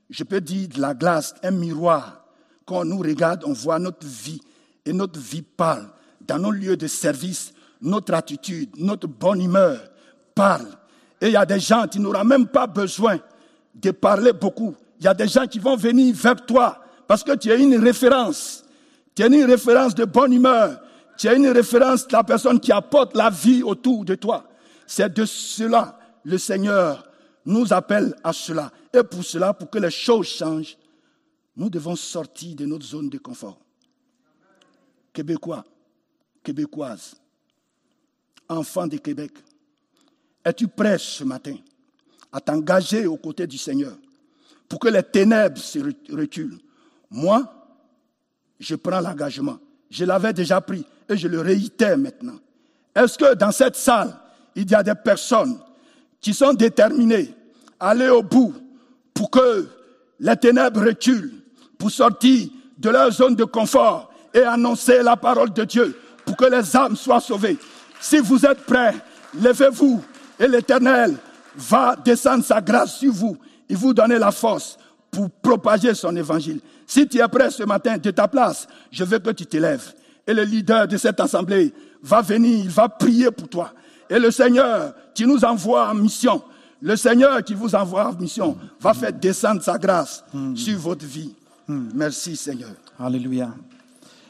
je 0.09 0.23
peux 0.23 0.41
dire 0.41 0.69
de 0.69 0.81
la 0.81 0.93
glace, 0.93 1.33
un 1.43 1.51
miroir. 1.51 2.25
Quand 2.65 2.81
on 2.81 2.85
nous 2.85 2.99
regarde, 2.99 3.43
on 3.45 3.53
voit 3.53 3.79
notre 3.79 4.05
vie 4.05 4.41
et 4.85 4.93
notre 4.93 5.19
vie 5.19 5.41
parle. 5.41 5.87
Dans 6.21 6.39
nos 6.39 6.51
lieux 6.51 6.77
de 6.77 6.87
service, 6.87 7.53
notre 7.81 8.13
attitude, 8.13 8.69
notre 8.77 9.07
bonne 9.07 9.41
humeur 9.41 9.79
parle. 10.33 10.67
Et 11.21 11.27
il 11.27 11.33
y 11.33 11.37
a 11.37 11.45
des 11.45 11.59
gens 11.59 11.87
qui 11.87 11.99
n'auront 11.99 12.23
même 12.23 12.47
pas 12.47 12.67
besoin 12.67 13.19
de 13.73 13.91
parler 13.91 14.33
beaucoup. 14.33 14.75
Il 14.99 15.05
y 15.05 15.07
a 15.07 15.13
des 15.13 15.27
gens 15.27 15.45
qui 15.45 15.59
vont 15.59 15.75
venir 15.75 16.15
vers 16.15 16.45
toi 16.45 16.81
parce 17.07 17.23
que 17.23 17.35
tu 17.35 17.51
es 17.51 17.61
une 17.61 17.77
référence. 17.77 18.63
Tu 19.13 19.23
as 19.23 19.27
une 19.27 19.45
référence 19.45 19.93
de 19.95 20.05
bonne 20.05 20.33
humeur. 20.33 20.79
Tu 21.17 21.27
as 21.27 21.33
une 21.33 21.47
référence 21.47 22.07
de 22.07 22.13
la 22.13 22.23
personne 22.23 22.59
qui 22.59 22.71
apporte 22.71 23.15
la 23.15 23.29
vie 23.29 23.63
autour 23.63 24.03
de 24.03 24.15
toi. 24.15 24.45
C'est 24.87 25.13
de 25.13 25.25
cela 25.25 25.97
le 26.25 26.37
Seigneur 26.37 27.03
nous 27.45 27.71
appelle 27.71 28.15
à 28.23 28.33
cela. 28.33 28.71
Et 28.95 29.03
pour 29.03 29.25
cela, 29.25 29.53
pour 29.53 29.69
que 29.69 29.77
les 29.77 29.91
choses 29.91 30.27
changent, 30.27 30.77
nous 31.57 31.69
devons 31.69 31.95
sortir 31.97 32.55
de 32.55 32.65
notre 32.65 32.85
zone 32.85 33.09
de 33.09 33.17
confort. 33.17 33.59
Québécois, 35.11 35.65
Québécoises, 36.41 37.15
enfants 38.47 38.87
de 38.87 38.97
Québec, 38.97 39.31
es-tu 40.45 40.67
prêt 40.67 40.97
ce 40.97 41.23
matin 41.23 41.55
à 42.31 42.39
t'engager 42.39 43.05
aux 43.05 43.17
côtés 43.17 43.47
du 43.47 43.57
Seigneur 43.57 43.97
pour 44.69 44.79
que 44.79 44.87
les 44.87 45.03
ténèbres 45.03 45.57
se 45.57 45.79
reculent? 46.13 46.59
Moi, 47.09 47.43
je 48.59 48.75
prends 48.75 49.01
l'engagement. 49.01 49.59
Je 49.89 50.05
l'avais 50.05 50.33
déjà 50.33 50.61
pris 50.61 50.85
et 51.09 51.17
je 51.17 51.27
le 51.27 51.41
réitère 51.41 51.97
maintenant. 51.97 52.39
Est-ce 52.95 53.17
que 53.17 53.33
dans 53.35 53.51
cette 53.51 53.75
salle, 53.75 54.17
il 54.55 54.69
y 54.69 54.75
a 54.75 54.83
des 54.83 54.95
personnes 54.95 55.59
qui 56.21 56.33
sont 56.33 56.53
déterminées 56.53 57.33
à 57.79 57.89
aller 57.89 58.09
au 58.09 58.23
bout 58.23 58.53
pour 59.15 59.31
que 59.31 59.67
les 60.19 60.35
ténèbres 60.37 60.85
reculent, 60.85 61.33
pour 61.79 61.89
sortir 61.89 62.49
de 62.77 62.89
leur 62.89 63.11
zone 63.11 63.35
de 63.35 63.45
confort 63.45 64.13
et 64.33 64.43
annoncer 64.43 65.01
la 65.01 65.15
parole 65.15 65.51
de 65.51 65.63
Dieu 65.63 65.97
pour 66.25 66.35
que 66.35 66.45
les 66.45 66.75
âmes 66.75 66.95
soient 66.95 67.19
sauvées. 67.19 67.57
Si 67.99 68.19
vous 68.19 68.45
êtes 68.45 68.61
prêts, 68.65 68.93
levez-vous 69.41 70.03
et 70.39 70.47
l'Éternel 70.47 71.15
va 71.55 71.95
descendre 71.95 72.43
sa 72.43 72.61
grâce 72.61 72.97
sur 72.97 73.13
vous 73.13 73.37
et 73.69 73.75
vous 73.75 73.93
donner 73.93 74.19
la 74.19 74.31
force 74.31 74.77
pour 75.09 75.29
propager 75.29 75.93
son 75.93 76.15
évangile. 76.15 76.59
Si 76.85 77.07
tu 77.07 77.19
es 77.19 77.27
prêt 77.27 77.49
ce 77.49 77.63
matin 77.63 77.97
de 77.97 78.11
ta 78.11 78.27
place, 78.27 78.67
je 78.91 79.03
veux 79.03 79.19
que 79.19 79.31
tu 79.31 79.45
t'élèves. 79.45 79.93
Et 80.27 80.33
le 80.33 80.43
leader 80.43 80.87
de 80.87 80.97
cette 80.97 81.19
assemblée 81.19 81.73
va 82.03 82.21
venir, 82.21 82.65
il 82.65 82.69
va 82.69 82.89
prier 82.89 83.31
pour 83.31 83.47
toi. 83.47 83.71
Et 84.09 84.19
le 84.19 84.29
Seigneur 84.31 84.93
qui 85.13 85.25
nous 85.25 85.43
envoie 85.45 85.89
en 85.89 85.93
mission, 85.93 86.43
le 86.85 86.95
Seigneur 86.95 87.43
qui 87.43 87.55
vous 87.55 87.73
envoie 87.73 88.09
en 88.09 88.13
mission, 88.13 88.55
va 88.79 88.93
faire 88.93 89.11
descendre 89.11 89.59
sa 89.63 89.75
grâce 89.75 90.23
sur 90.53 90.77
votre 90.77 91.03
vie. 91.03 91.33
Merci 91.67 92.35
Seigneur. 92.35 92.69
Alléluia. 92.99 93.49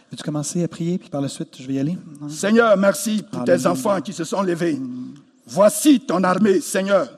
Veux-tu 0.09 0.23
commencer 0.23 0.63
à 0.63 0.67
prier, 0.69 0.97
puis 0.97 1.09
par 1.09 1.19
la 1.19 1.27
suite, 1.27 1.49
je 1.59 1.67
vais 1.67 1.73
y 1.73 1.79
aller? 1.79 1.97
Seigneur, 2.29 2.77
merci 2.77 3.21
pour 3.29 3.43
tes 3.43 3.67
enfants 3.67 3.99
qui 3.99 4.13
se 4.13 4.23
sont 4.23 4.41
levés. 4.41 4.79
Voici 5.45 5.99
ton 5.99 6.23
armée, 6.23 6.61
Seigneur. 6.61 7.09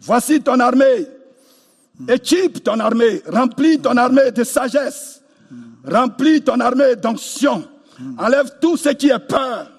Voici 0.00 0.40
ton 0.40 0.58
armée. 0.60 1.06
Équipe 2.08 2.64
ton 2.64 2.80
armée. 2.80 3.22
Remplis 3.28 3.80
ton 3.80 3.98
armée 3.98 4.30
de 4.30 4.44
sagesse. 4.44 5.20
Remplis 5.84 6.40
ton 6.40 6.58
armée 6.58 6.96
d'onction. 6.96 7.68
Enlève 8.16 8.50
tout 8.62 8.78
ce 8.78 8.88
qui 8.88 9.10
est 9.10 9.18
peur. 9.18 9.70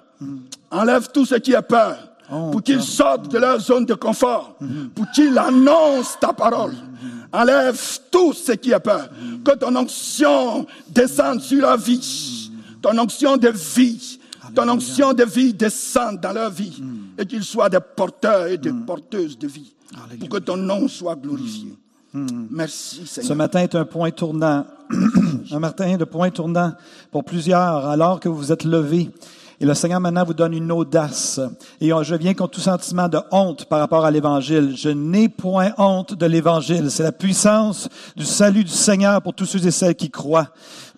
Enlève 0.70 1.08
tout 1.12 1.26
ce 1.26 1.36
qui 1.36 1.54
est 1.54 1.62
peur. 1.64 2.13
Oh, 2.32 2.52
Pour 2.52 2.64
qu'ils 2.64 2.82
sortent 2.82 3.32
de 3.32 3.38
leur 3.38 3.60
zone 3.60 3.86
de 3.86 3.94
confort. 3.94 4.56
Pour 4.96 5.10
qu'ils 5.12 5.38
annoncent 5.38 6.18
ta 6.20 6.34
parole. 6.34 6.74
Enlève 7.32 7.80
tout 8.12 8.34
ce 8.34 8.54
qui 8.54 8.72
est 8.72 8.80
peur. 8.80 9.10
Que 9.44 9.56
ton 9.56 9.76
onction 9.76 10.66
descende 10.90 11.42
sur 11.42 11.62
leur 11.62 11.78
vie. 11.78 12.52
Ton 12.82 12.98
onction 12.98 13.38
de 13.38 13.50
vie. 13.50 14.20
Ton 14.56 14.70
onction 14.70 15.14
de 15.14 15.24
vie 15.24 15.54
descende 15.54 16.20
dans 16.22 16.32
leur 16.34 16.50
vie. 16.52 16.82
Et 17.18 17.26
qu'ils 17.26 17.44
soient 17.44 17.70
des 17.70 17.80
porteurs 17.96 18.48
et 18.48 18.58
des 18.58 18.72
porteuses 18.72 19.38
de 19.38 19.48
vie. 19.48 19.74
Pour 20.20 20.30
que 20.30 20.38
ton 20.38 20.58
nom 20.58 20.88
soit 20.88 21.16
glorifié. 21.16 21.76
Merci 22.14 23.02
Ce 23.06 23.22
Seigneur. 23.22 23.38
matin 23.38 23.60
est 23.62 23.74
un 23.74 23.86
point 23.86 24.12
tournant, 24.12 24.66
un 25.52 25.60
matin 25.60 25.98
de 25.98 26.06
point 26.06 26.30
tournant 26.30 26.74
pour 27.12 27.24
plusieurs, 27.24 27.88
alors 27.88 28.20
que 28.20 28.30
vous 28.30 28.36
vous 28.38 28.52
êtes 28.52 28.66
levés. 28.66 29.10
Et 29.64 29.66
le 29.66 29.76
Seigneur 29.76 30.02
maintenant 30.02 30.26
vous 30.26 30.34
donne 30.34 30.52
une 30.52 30.74
audace. 30.74 31.40
Et 31.80 31.92
je 32.02 32.16
viens 32.16 32.34
contre 32.34 32.56
tout 32.56 32.60
sentiment 32.60 33.08
de 33.08 33.18
honte 33.32 33.64
par 33.64 33.80
rapport 33.80 34.04
à 34.04 34.12
l'Évangile. 34.12 34.74
Je 34.76 34.90
n'ai 34.90 35.30
point 35.30 35.72
honte 35.78 36.16
de 36.16 36.26
l'Évangile. 36.26 36.92
C'est 36.92 37.04
la 37.04 37.14
puissance 37.14 37.88
du 38.18 38.26
salut 38.26 38.66
du 38.66 38.72
Seigneur 38.72 39.22
pour 39.22 39.34
tous 39.34 39.46
ceux 39.46 39.66
et 39.66 39.72
celles 39.72 39.96
qui 39.96 40.10
croient. 40.10 40.50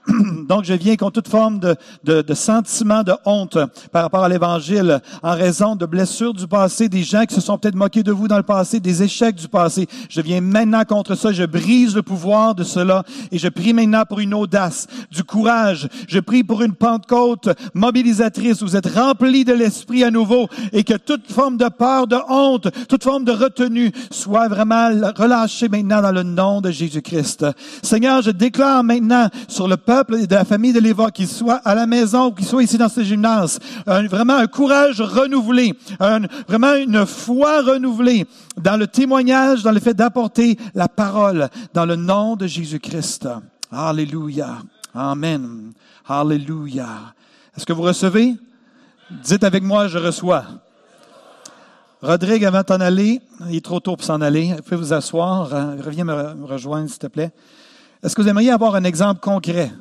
Donc, 0.48 0.66
je 0.66 0.74
viens 0.74 0.96
contre 0.96 1.22
toute 1.22 1.28
forme 1.28 1.60
de, 1.60 1.76
de, 2.04 2.22
de 2.22 2.34
sentiment 2.34 3.04
de 3.04 3.14
honte 3.26 3.58
par 3.92 4.04
rapport 4.04 4.24
à 4.24 4.30
l'Évangile, 4.30 5.00
en 5.24 5.34
raison 5.34 5.76
de 5.76 5.86
blessures 5.86 6.34
du 6.34 6.48
passé, 6.48 6.90
des 6.90 7.04
gens 7.04 7.26
qui 7.26 7.36
se 7.36 7.42
sont 7.42 7.58
peut-être 7.58 7.76
moqués 7.76 8.04
de 8.04 8.12
vous 8.12 8.28
dans 8.28 8.38
le 8.38 8.44
passé, 8.44 8.80
des 8.80 9.04
échecs 9.04 9.36
du 9.36 9.48
passé. 9.48 9.88
Je 10.10 10.22
viens 10.22 10.42
maintenant 10.42 10.84
contre 10.84 11.16
ça, 11.16 11.32
je 11.32 11.44
brise 11.44 11.96
le 11.96 12.04
pouvoir 12.04 12.56
de 12.56 12.64
cela 12.64 13.04
et 13.32 13.38
je 13.38 13.48
prie 13.48 13.74
maintenant 13.74 14.04
pour 14.08 14.20
une 14.20 14.34
audace, 14.34 14.88
du 15.12 15.24
courage. 15.24 15.88
Je 16.08 16.20
prie 16.20 16.44
pour 16.44 16.62
une 16.62 16.74
Pentecôte 16.74 17.50
mobilisatrice. 17.74 18.62
Vous 18.62 18.76
êtes 18.76 18.94
remplis 18.94 19.46
de 19.46 19.54
l'Esprit 19.54 20.04
à 20.04 20.12
nouveau 20.12 20.48
et 20.74 20.84
que 20.84 20.96
toute 20.96 21.32
forme 21.32 21.58
de 21.58 21.70
peur, 21.70 22.08
de 22.08 22.18
honte, 22.30 22.68
toute 22.88 23.04
forme 23.04 23.26
de 23.26 23.32
retenue 23.32 23.92
soit 24.12 24.48
vraiment 24.48 24.90
relâchée 25.16 25.70
maintenant 25.70 26.02
dans 26.02 26.12
le 26.12 26.24
nom 26.24 26.62
de 26.62 26.72
Jésus-Christ. 26.72 27.46
Seigneur, 27.82 28.22
je 28.22 28.32
déclare 28.32 28.84
maintenant 28.84 29.30
sur 29.48 29.68
le 29.68 29.78
de 30.04 30.34
la 30.36 30.46
famille 30.46 30.74
de 30.74 30.80
Léva, 30.80 31.12
qu'ils 31.12 31.28
soient 31.28 31.62
à 31.64 31.74
la 31.76 31.86
maison 31.88 32.28
ou 32.28 32.32
qu'ils 32.32 32.46
soient 32.46 32.64
ici 32.64 32.78
dans 32.78 32.90
ce 32.90 33.02
gymnase, 33.04 33.60
vraiment 33.86 34.36
un 34.38 34.48
courage 34.48 35.02
renouvelé, 35.02 35.74
un- 36.00 36.22
vraiment 36.48 36.74
une 36.76 37.06
foi 37.06 37.62
renouvelée 37.62 38.26
dans 38.62 38.78
le 38.78 38.88
témoignage, 38.88 39.64
dans 39.64 39.72
le 39.72 39.80
fait 39.80 39.94
d'apporter 39.94 40.58
la 40.74 40.88
parole 40.88 41.50
dans 41.74 41.86
le 41.86 41.96
nom 41.96 42.36
de 42.36 42.48
Jésus-Christ. 42.48 43.28
Alléluia. 43.72 44.58
Amen. 44.94 45.72
Alléluia. 46.08 46.88
Est-ce 47.56 47.66
que 47.66 47.74
vous 47.74 47.82
recevez? 47.84 48.36
Dites 49.24 49.44
avec 49.44 49.64
moi, 49.64 49.88
je 49.88 49.98
reçois. 49.98 50.44
Rodrigue, 52.02 52.46
avant 52.46 52.60
de 52.60 52.64
t'en 52.64 52.80
aller, 52.82 53.22
il 53.50 53.56
est 53.56 53.66
trop 53.66 53.80
tôt 53.80 53.96
pour 53.96 54.06
s'en 54.06 54.22
aller. 54.22 54.54
Vous 54.56 54.62
pouvez 54.62 54.76
vous 54.78 54.94
asseoir. 54.94 55.50
Reviens 55.84 56.04
me 56.04 56.14
re- 56.14 56.36
me 56.36 56.46
rejoindre, 56.46 56.90
s'il 56.90 57.00
te 57.00 57.08
plaît. 57.08 57.32
Est-ce 58.04 58.16
que 58.16 58.22
vous 58.22 58.28
aimeriez 58.28 58.52
avoir 58.52 58.76
un 58.76 58.84
exemple 58.84 59.20
concret? 59.22 59.72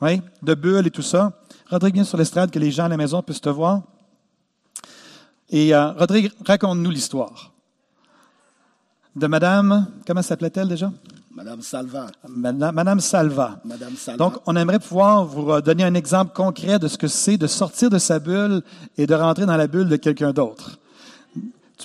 Oui, 0.00 0.22
de 0.42 0.54
bulles 0.54 0.86
et 0.86 0.90
tout 0.90 1.02
ça. 1.02 1.32
Rodrigue, 1.68 1.94
viens 1.94 2.04
sur 2.04 2.18
l'estrade 2.18 2.50
que 2.50 2.58
les 2.58 2.70
gens 2.70 2.84
à 2.84 2.88
la 2.88 2.96
maison 2.96 3.22
puissent 3.22 3.40
te 3.40 3.48
voir. 3.48 3.82
Et 5.50 5.74
euh, 5.74 5.92
Rodrigue, 5.92 6.30
raconte-nous 6.46 6.90
l'histoire 6.90 7.52
de 9.18 9.26
Madame, 9.26 9.86
comment 10.06 10.22
s'appelait-elle 10.22 10.68
déjà? 10.68 10.92
Madame 11.34 11.62
Salva. 11.62 12.06
Madame, 12.28 12.74
Madame 12.74 13.00
Salva. 13.00 13.60
Madame 13.64 13.94
Salva. 13.96 14.18
Donc, 14.18 14.34
on 14.46 14.56
aimerait 14.56 14.78
pouvoir 14.78 15.24
vous 15.24 15.60
donner 15.60 15.84
un 15.84 15.94
exemple 15.94 16.32
concret 16.32 16.78
de 16.78 16.88
ce 16.88 16.98
que 16.98 17.08
c'est 17.08 17.36
de 17.36 17.46
sortir 17.46 17.90
de 17.90 17.98
sa 17.98 18.18
bulle 18.18 18.62
et 18.96 19.06
de 19.06 19.14
rentrer 19.14 19.46
dans 19.46 19.56
la 19.56 19.66
bulle 19.66 19.88
de 19.88 19.96
quelqu'un 19.96 20.32
d'autre. 20.32 20.78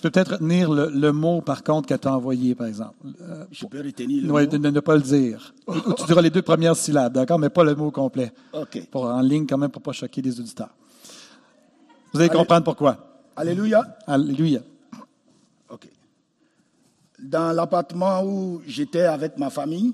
Tu 0.03 0.09
peux 0.09 0.11
peut-être 0.11 0.31
retenir 0.33 0.69
le, 0.69 0.89
le 0.89 1.13
mot, 1.13 1.39
par 1.39 1.63
contre, 1.63 1.87
qu'elle 1.87 1.97
t'a 1.97 2.13
envoyé, 2.13 2.55
par 2.55 2.67
exemple. 2.67 2.95
Euh, 3.21 3.45
je 3.53 3.65
peux 3.65 3.79
retenir 3.81 4.21
le 4.25 4.33
oui, 4.33 4.43
mot. 4.43 4.51
de, 4.51 4.57
de 4.57 4.69
ne 4.69 4.79
pas 4.81 4.95
le 4.95 5.01
dire. 5.01 5.53
Ou- 5.65 5.71
ou 5.75 5.93
tu 5.93 6.03
diras 6.05 6.21
les 6.21 6.29
deux 6.29 6.41
premières 6.41 6.75
syllabes, 6.75 7.13
d'accord, 7.13 7.39
mais 7.39 7.49
pas 7.49 7.63
le 7.63 7.73
mot 7.73 7.89
complet. 7.89 8.33
OK. 8.51 8.85
Pour, 8.91 9.05
en 9.05 9.21
ligne, 9.21 9.47
quand 9.47 9.57
même, 9.57 9.69
pour 9.71 9.81
pas 9.81 9.93
choquer 9.93 10.21
les 10.21 10.37
auditeurs. 10.37 10.75
Vous 12.11 12.19
allez 12.19 12.27
comprendre 12.27 12.65
pourquoi. 12.65 12.97
Alléluia. 13.37 13.97
Alléluia. 14.05 14.59
OK. 15.69 15.87
Dans 17.19 17.53
l'appartement 17.55 18.25
où 18.25 18.61
j'étais 18.67 19.03
avec 19.05 19.37
ma 19.37 19.49
famille, 19.49 19.93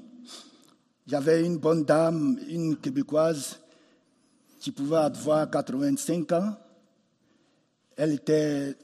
il 1.05 1.13
y 1.13 1.15
avait 1.15 1.45
une 1.45 1.57
bonne 1.59 1.83
dame, 1.85 2.39
une 2.49 2.77
québécoise, 2.77 3.59
qui 4.59 4.71
pouvait 4.71 4.97
avoir 4.97 5.47
85 5.51 6.31
ans. 6.31 6.55
Elle 7.95 8.13
était 8.13 8.75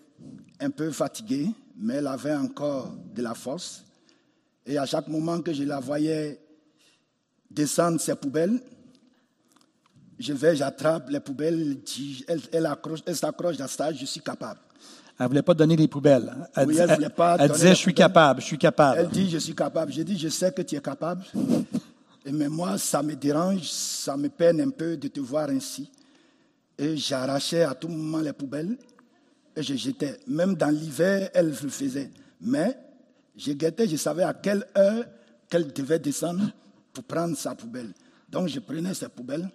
un 0.59 0.69
peu 0.69 0.91
fatiguée, 0.91 1.49
mais 1.77 1.95
elle 1.95 2.07
avait 2.07 2.35
encore 2.35 2.93
de 3.13 3.21
la 3.21 3.33
force. 3.33 3.83
Et 4.65 4.77
à 4.77 4.85
chaque 4.85 5.07
moment 5.07 5.41
que 5.41 5.53
je 5.53 5.63
la 5.63 5.79
voyais 5.79 6.39
descendre 7.51 7.99
ses 7.99 8.15
poubelles, 8.15 8.59
je 10.17 10.33
vais, 10.33 10.55
j'attrape 10.55 11.09
les 11.09 11.19
poubelles, 11.19 11.77
elle, 12.51 12.65
accroche- 12.65 13.03
elle 13.05 13.15
s'accroche 13.15 13.59
à 13.59 13.67
ça, 13.67 13.91
je 13.93 14.05
suis 14.05 14.21
capable. 14.21 14.59
Elle 15.19 15.27
voulait 15.27 15.41
pas 15.41 15.53
donner 15.53 15.75
les 15.75 15.87
poubelles. 15.87 16.33
Elle, 16.55 16.67
Oui, 16.67 16.73
dis- 16.75 16.79
elle 16.81 16.95
voulait 16.95 17.09
pas 17.09 17.33
elle 17.39 17.47
donner 17.47 17.53
disait, 17.59 17.69
je 17.69 17.79
suis 17.79 17.93
capable, 17.93 18.41
je 18.41 18.45
suis 18.45 18.57
capable. 18.57 18.99
Elle 18.99 19.09
dit, 19.09 19.29
je 19.29 19.37
suis 19.37 19.55
capable. 19.55 19.91
J'ai 19.91 20.03
dit, 20.03 20.17
je 20.17 20.27
sais 20.29 20.51
que 20.51 20.61
tu 20.61 20.75
es 20.75 20.81
capable. 20.81 21.23
Et 22.25 22.31
mais 22.31 22.49
moi, 22.49 22.77
ça 22.77 23.01
me 23.03 23.15
dérange, 23.15 23.63
ça 23.69 24.17
me 24.17 24.27
peine 24.29 24.59
un 24.59 24.69
peu 24.71 24.97
de 24.97 25.07
te 25.07 25.19
voir 25.19 25.49
ainsi. 25.49 25.89
Et 26.77 26.97
j'arrachais 26.97 27.63
à 27.63 27.73
tout 27.75 27.87
moment 27.87 28.19
les 28.19 28.33
poubelles 28.33 28.77
et 29.55 29.63
je 29.63 29.75
jetais. 29.75 30.19
Même 30.27 30.55
dans 30.55 30.69
l'hiver, 30.69 31.29
elle 31.33 31.49
le 31.49 31.69
faisait. 31.69 32.11
Mais 32.41 32.77
je 33.35 33.51
guettais, 33.53 33.87
je 33.87 33.95
savais 33.95 34.23
à 34.23 34.33
quelle 34.33 34.65
heure 34.77 35.05
qu'elle 35.49 35.71
devait 35.71 35.99
descendre 35.99 36.51
pour 36.93 37.03
prendre 37.03 37.35
sa 37.37 37.55
poubelle. 37.55 37.93
Donc 38.29 38.47
je 38.47 38.59
prenais 38.59 38.93
sa 38.93 39.09
poubelle. 39.09 39.49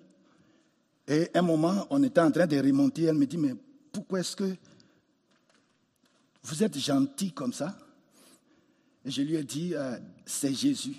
Et 1.07 1.29
un 1.35 1.43
moment, 1.43 1.87
on 1.91 2.03
était 2.03 2.21
en 2.21 2.31
train 2.31 2.47
de 2.47 2.57
remonter. 2.59 3.05
Elle 3.05 3.17
me 3.17 3.27
dit, 3.27 3.39
mais 3.39 3.55
pourquoi 3.93 4.21
est-ce 4.21 4.37
que 4.37 4.55
vous 6.43 6.63
êtes 6.63 6.79
gentil 6.79 7.33
comme 7.33 7.53
ça? 7.53 7.77
Et 9.05 9.11
je 9.11 9.23
lui 9.23 9.35
ai 9.35 9.43
dit, 9.43 9.75
euh, 9.75 9.97
c'est 10.25 10.55
Jésus. 10.55 10.95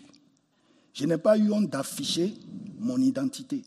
Je 0.93 1.05
n'ai 1.05 1.17
pas 1.17 1.37
eu 1.37 1.51
honte 1.51 1.69
d'afficher 1.69 2.33
mon 2.77 2.97
identité. 2.97 3.63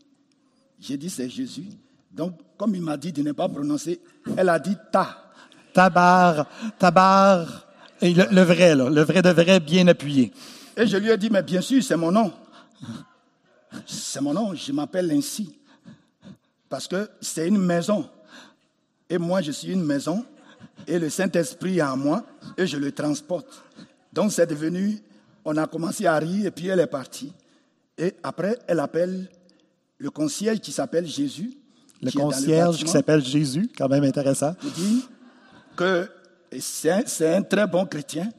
J'ai 0.79 0.97
dit, 0.97 1.09
c'est 1.09 1.29
Jésus. 1.29 1.65
Donc, 2.11 2.39
comme 2.57 2.75
il 2.75 2.81
m'a 2.81 2.97
dit 2.97 3.11
de 3.11 3.21
ne 3.23 3.31
pas 3.31 3.49
prononcer, 3.49 3.99
elle 4.37 4.49
a 4.49 4.59
dit 4.59 4.75
ta. 4.91 5.24
Tabar, 5.75 6.47
tabar, 6.79 7.67
et 8.01 8.13
le, 8.13 8.27
le 8.31 8.41
vrai, 8.43 8.75
là, 8.75 8.89
le 8.89 9.01
vrai 9.01 9.21
de 9.21 9.29
vrai 9.29 9.59
bien 9.59 9.85
appuyé. 9.89 10.31
Et 10.77 10.87
je 10.87 10.95
lui 10.95 11.09
ai 11.09 11.17
dit, 11.17 11.29
mais 11.29 11.43
bien 11.43 11.59
sûr, 11.59 11.83
c'est 11.83 11.97
mon 11.97 12.13
nom. 12.13 12.31
C'est 13.85 14.21
mon 14.21 14.33
nom, 14.33 14.55
je 14.55 14.71
m'appelle 14.71 15.11
ainsi. 15.11 15.53
Parce 16.69 16.87
que 16.87 17.09
c'est 17.19 17.49
une 17.49 17.57
maison. 17.57 18.09
Et 19.09 19.17
moi, 19.17 19.41
je 19.41 19.51
suis 19.51 19.73
une 19.73 19.83
maison. 19.83 20.25
Et 20.87 20.97
le 20.97 21.09
Saint-Esprit 21.09 21.79
est 21.79 21.83
en 21.83 21.97
moi. 21.97 22.23
Et 22.57 22.65
je 22.65 22.77
le 22.77 22.93
transporte. 22.93 23.61
Donc, 24.13 24.31
c'est 24.31 24.47
devenu, 24.47 25.01
on 25.43 25.57
a 25.57 25.67
commencé 25.67 26.05
à 26.05 26.17
rire. 26.17 26.45
Et 26.45 26.51
puis, 26.51 26.67
elle 26.67 26.79
est 26.79 26.87
partie. 26.87 27.33
Et 27.97 28.13
après, 28.23 28.57
elle 28.67 28.79
appelle 28.79 29.29
le 29.97 30.09
concierge 30.09 30.59
qui 30.59 30.71
s'appelle 30.71 31.05
Jésus. 31.05 31.51
Le 32.01 32.11
qui 32.11 32.17
concierge 32.17 32.77
qui 32.77 32.87
s'appelle 32.87 33.23
Jésus, 33.23 33.69
quand 33.77 33.89
même 33.89 34.05
intéressant. 34.05 34.55
Il 34.63 34.71
dit 34.71 35.05
que 35.75 36.09
c'est 36.59 37.25
un, 37.27 37.41
très 37.43 37.67
bon 37.67 37.85
chrétien. 37.85 38.31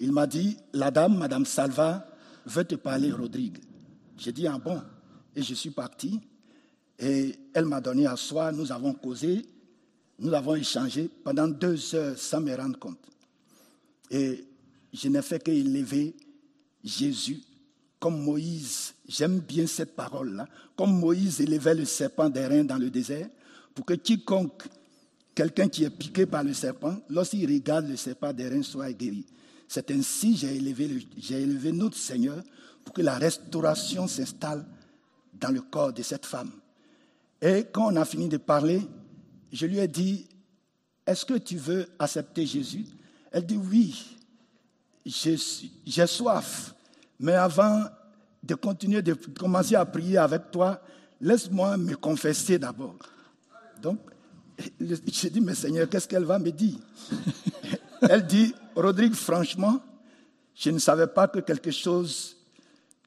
Il 0.00 0.12
m'a 0.12 0.26
dit, 0.26 0.56
la 0.72 0.90
dame, 0.90 1.16
Madame 1.16 1.44
Salva, 1.44 2.06
veut 2.46 2.64
te 2.64 2.76
parler, 2.76 3.12
Rodrigue. 3.12 3.58
J'ai 4.16 4.32
dit, 4.32 4.46
ah 4.46 4.58
bon? 4.58 4.80
Et 5.34 5.42
je 5.42 5.54
suis 5.54 5.70
parti. 5.70 6.20
Et 6.98 7.38
elle 7.54 7.66
m'a 7.66 7.80
donné 7.80 8.06
à 8.06 8.16
soi. 8.16 8.52
Nous 8.52 8.72
avons 8.72 8.92
causé. 8.94 9.44
Nous 10.18 10.32
avons 10.34 10.56
échangé 10.56 11.08
pendant 11.22 11.46
deux 11.46 11.94
heures 11.94 12.18
sans 12.18 12.40
me 12.40 12.54
rendre 12.54 12.78
compte. 12.78 12.98
Et 14.10 14.44
je 14.92 15.08
n'ai 15.08 15.22
fait 15.22 15.42
qu'élever 15.42 16.16
Jésus 16.82 17.40
comme 18.00 18.20
Moïse. 18.22 18.94
J'aime 19.06 19.40
bien 19.40 19.66
cette 19.66 19.94
parole-là. 19.94 20.48
Comme 20.76 20.98
Moïse 20.98 21.40
élevait 21.40 21.74
le 21.74 21.84
serpent 21.84 22.28
d'airain 22.28 22.64
dans 22.64 22.78
le 22.78 22.90
désert 22.90 23.28
pour 23.74 23.84
que 23.84 23.94
quiconque, 23.94 24.64
quelqu'un 25.38 25.68
qui 25.68 25.84
est 25.84 25.90
piqué 25.90 26.26
par 26.26 26.42
le 26.42 26.52
serpent, 26.52 26.96
lorsqu'il 27.08 27.48
regarde 27.48 27.88
le 27.88 27.94
serpent 27.94 28.32
reins 28.36 28.64
soit 28.64 28.92
guéri. 28.92 29.24
C'est 29.68 29.88
ainsi 29.92 30.32
que 30.32 30.38
j'ai 30.40 30.56
élevé, 30.56 31.06
j'ai 31.16 31.40
élevé 31.42 31.70
notre 31.70 31.96
Seigneur 31.96 32.42
pour 32.84 32.92
que 32.92 33.02
la 33.02 33.14
restauration 33.18 34.08
s'installe 34.08 34.66
dans 35.34 35.50
le 35.50 35.60
corps 35.60 35.92
de 35.92 36.02
cette 36.02 36.26
femme. 36.26 36.50
Et 37.40 37.66
quand 37.70 37.92
on 37.92 37.94
a 37.94 38.04
fini 38.04 38.28
de 38.28 38.36
parler, 38.36 38.82
je 39.52 39.66
lui 39.66 39.78
ai 39.78 39.86
dit, 39.86 40.26
est-ce 41.06 41.24
que 41.24 41.34
tu 41.34 41.56
veux 41.56 41.86
accepter 42.00 42.44
Jésus? 42.44 42.86
Elle 43.30 43.46
dit, 43.46 43.58
oui, 43.58 44.16
j'ai 45.06 46.06
soif. 46.08 46.74
Mais 47.20 47.34
avant 47.34 47.84
de 48.42 48.56
continuer 48.56 49.02
de 49.02 49.14
commencer 49.14 49.76
à 49.76 49.84
prier 49.84 50.18
avec 50.18 50.50
toi, 50.50 50.82
laisse-moi 51.20 51.76
me 51.76 51.94
confesser 51.94 52.58
d'abord. 52.58 52.96
Donc, 53.80 54.00
j'ai 54.80 55.30
dit, 55.30 55.40
mais 55.40 55.54
Seigneur, 55.54 55.88
qu'est-ce 55.88 56.08
qu'elle 56.08 56.24
va 56.24 56.38
me 56.38 56.50
dire? 56.50 56.78
Elle 58.02 58.26
dit, 58.26 58.54
Rodrigue, 58.74 59.14
franchement, 59.14 59.80
je 60.54 60.70
ne 60.70 60.78
savais 60.78 61.06
pas 61.06 61.28
que 61.28 61.40
quelque 61.40 61.70
chose 61.70 62.36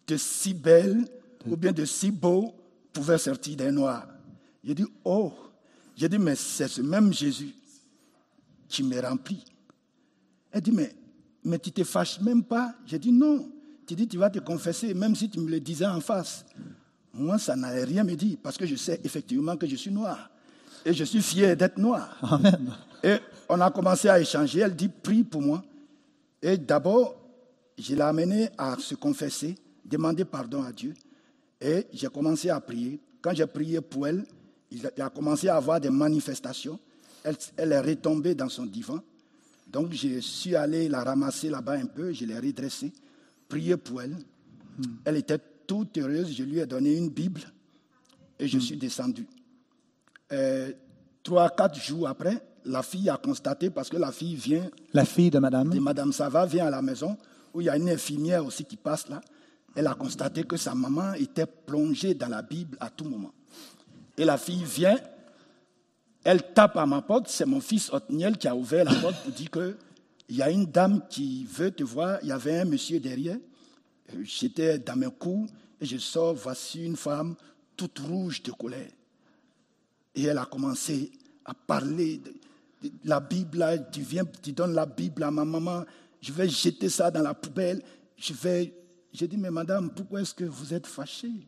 de 0.08 0.18
si 0.18 0.54
belle 0.54 1.06
ou 1.48 1.56
bien 1.56 1.72
de 1.72 1.86
si 1.86 2.12
beau 2.12 2.54
pouvait 2.94 3.18
sortir 3.18 3.58
des 3.58 3.72
noirs. 3.72 4.08
J'ai 4.64 4.76
dit, 4.76 4.86
oh, 5.04 5.34
j'ai 5.96 6.08
dit, 6.08 6.18
mais 6.18 6.36
c'est 6.36 6.68
ce 6.68 6.82
même 6.82 7.14
Jésus 7.14 7.54
qui 8.68 8.84
me 8.84 9.00
remplit. 9.02 9.44
Elle 10.52 10.62
dit, 10.62 10.72
mais, 10.72 10.94
mais 11.44 11.60
tu 11.60 11.72
te 11.72 11.84
fâches 11.84 12.20
même 12.22 12.44
pas? 12.44 12.76
J'ai 12.86 13.00
dit, 13.00 13.12
non. 13.12 13.50
Tu 13.88 13.96
dis, 13.96 14.08
tu 14.08 14.18
vas 14.18 14.30
te 14.30 14.40
confesser, 14.40 14.94
même 14.94 15.16
si 15.16 15.30
tu 15.30 15.40
me 15.40 15.50
le 15.50 15.60
disais 15.60 15.86
en 15.86 16.00
face. 16.00 16.46
Moi, 17.14 17.38
ça 17.38 17.56
n'allait 17.56 17.84
rien 17.84 18.04
me 18.04 18.16
dire, 18.16 18.38
parce 18.42 18.58
que 18.58 18.66
je 18.66 18.76
sais 18.76 19.02
effectivement 19.04 19.58
que 19.58 19.68
je 19.68 19.76
suis 19.76 19.92
noir. 19.92 20.30
Et 20.86 20.94
je 20.94 21.04
suis 21.04 21.22
fier 21.22 21.56
d'être 21.56 21.78
noir. 21.78 22.18
Amen. 22.24 22.74
Et 23.04 23.18
on 23.50 23.60
a 23.62 23.70
commencé 23.72 24.10
à 24.10 24.20
échanger. 24.20 24.60
Elle 24.60 24.76
dit, 24.76 24.90
prie 24.90 25.24
pour 25.24 25.42
moi. 25.42 25.64
Et 26.42 26.58
d'abord, 26.58 27.16
je 27.78 27.96
l'ai 27.96 28.02
amenée 28.02 28.50
à 28.58 28.78
se 28.80 28.96
confesser, 28.96 29.56
demander 29.86 30.26
pardon 30.26 30.64
à 30.64 30.72
Dieu. 30.72 30.94
Et 31.60 31.86
j'ai 31.94 32.08
commencé 32.08 32.50
à 32.50 32.60
prier. 32.60 33.00
Quand 33.22 33.34
j'ai 33.34 33.46
prié 33.46 33.82
pour 33.82 34.08
elle, 34.08 34.26
il 34.72 34.90
a 35.02 35.10
commencé 35.10 35.48
à 35.48 35.58
avoir 35.58 35.80
des 35.80 35.90
manifestations. 35.90 36.80
Elle, 37.24 37.36
elle, 37.58 37.72
est 37.74 37.82
retombée 37.82 38.34
dans 38.34 38.50
son 38.50 38.66
divan. 38.66 39.00
Donc, 39.68 39.94
je 39.94 40.20
suis 40.20 40.56
allé 40.56 40.90
la 40.90 41.04
ramasser 41.04 41.50
là-bas 41.50 41.74
un 41.74 41.86
peu, 41.86 42.12
je 42.14 42.26
l'ai 42.26 42.38
redressée, 42.38 42.92
prié 43.48 43.78
pour 43.78 44.02
elle. 44.02 44.18
Hmm. 44.78 44.84
Elle 45.06 45.18
était 45.18 45.40
toute 45.68 45.98
heureuse. 45.98 46.34
Je 46.36 46.44
lui 46.44 46.60
ai 46.60 46.66
donné 46.66 46.96
une 46.96 47.10
Bible 47.10 47.42
et 48.40 48.48
je 48.48 48.58
hmm. 48.58 48.62
suis 48.62 48.78
descendu. 48.78 49.28
Euh, 50.32 50.72
trois, 51.24 51.50
quatre 51.50 51.80
jours 51.80 52.08
après, 52.08 52.42
la 52.66 52.84
fille 52.84 53.10
a 53.10 53.18
constaté, 53.18 53.70
parce 53.70 53.90
que 53.90 53.98
la 53.98 54.12
fille 54.12 54.36
vient. 54.36 54.70
La 54.94 55.06
fille 55.06 55.30
de 55.30 55.40
madame 55.40 55.70
De 55.70 55.80
madame 55.80 56.14
Sava 56.14 56.46
vient 56.46 56.68
à 56.68 56.70
la 56.70 56.82
maison, 56.82 57.18
où 57.54 57.62
il 57.62 57.66
y 57.66 57.70
a 57.70 57.78
une 57.78 57.90
infirmière 57.90 58.46
aussi 58.46 58.66
qui 58.66 58.78
passe 58.78 59.10
là. 59.10 59.22
Elle 59.76 59.88
a 59.88 59.94
constaté 59.94 60.44
que 60.44 60.58
sa 60.58 60.76
maman 60.76 61.14
était 61.14 61.46
plongée 61.46 62.14
dans 62.14 62.28
la 62.28 62.42
Bible 62.42 62.78
à 62.80 62.90
tout 62.90 63.06
moment. 63.06 63.32
Et 64.18 64.26
la 64.26 64.38
fille 64.38 64.64
vient, 64.64 64.98
elle 66.24 66.54
tape 66.54 66.78
à 66.78 66.86
ma 66.86 67.02
porte, 67.02 67.30
c'est 67.30 67.46
mon 67.46 67.62
fils 67.62 67.92
Otniel 67.92 68.38
qui 68.38 68.48
a 68.48 68.56
ouvert 68.56 68.86
la 68.86 68.94
porte 68.94 69.24
pour 69.24 69.32
dire 69.32 69.50
qu'il 69.50 69.76
y 70.30 70.42
a 70.42 70.50
une 70.50 70.66
dame 70.66 71.02
qui 71.10 71.46
veut 71.46 71.72
te 71.72 71.84
voir, 71.84 72.20
il 72.22 72.28
y 72.28 72.32
avait 72.32 72.60
un 72.60 72.66
monsieur 72.66 73.00
derrière. 73.00 73.38
Euh, 74.14 74.18
j'étais 74.24 74.78
dans 74.78 74.96
mes 74.96 75.10
coups 75.10 75.52
et 75.80 75.86
je 75.86 75.98
sors, 75.98 76.36
voici 76.36 76.86
une 76.86 76.98
femme 76.98 77.36
toute 77.76 78.00
rouge 78.00 78.44
de 78.44 78.52
colère. 78.52 78.90
Et 80.16 80.24
elle 80.24 80.38
a 80.38 80.46
commencé 80.46 81.12
à 81.46 81.54
parler 81.54 82.18
de, 82.18 82.34
la 83.06 83.20
Bible, 83.20 83.64
tu 83.92 84.02
viens, 84.02 84.26
tu 84.42 84.54
donnes 84.54 84.74
la 84.74 84.86
Bible 84.86 85.24
à 85.24 85.32
ma 85.32 85.46
maman, 85.46 85.86
je 86.22 86.32
vais 86.34 86.50
jeter 86.50 86.90
ça 86.90 87.12
dans 87.12 87.22
la 87.22 87.34
poubelle, 87.34 87.82
je 88.18 88.34
vais... 88.34 88.74
J'ai 89.14 89.28
dit, 89.28 89.38
mais 89.38 89.52
madame, 89.52 89.90
pourquoi 89.90 90.22
est-ce 90.22 90.34
que 90.34 90.46
vous 90.46 90.74
êtes 90.74 90.88
fâchée? 90.88 91.46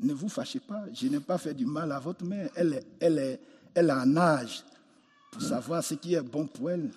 Ne 0.00 0.12
vous 0.12 0.28
fâchez 0.28 0.60
pas, 0.60 0.84
je 0.92 1.08
n'ai 1.08 1.20
pas 1.20 1.38
fait 1.38 1.54
du 1.54 1.64
mal 1.64 1.90
à 1.92 1.98
votre 1.98 2.24
mère, 2.24 2.50
elle, 2.54 2.82
elle, 3.00 3.18
est, 3.18 3.40
elle 3.74 3.88
a 3.88 4.00
un 4.00 4.16
âge 4.16 4.64
pour 5.30 5.40
savoir 5.40 5.82
ce 5.82 5.94
qui 5.94 6.14
est 6.14 6.20
bon 6.20 6.46
pour 6.46 6.70
elle. 6.70 6.90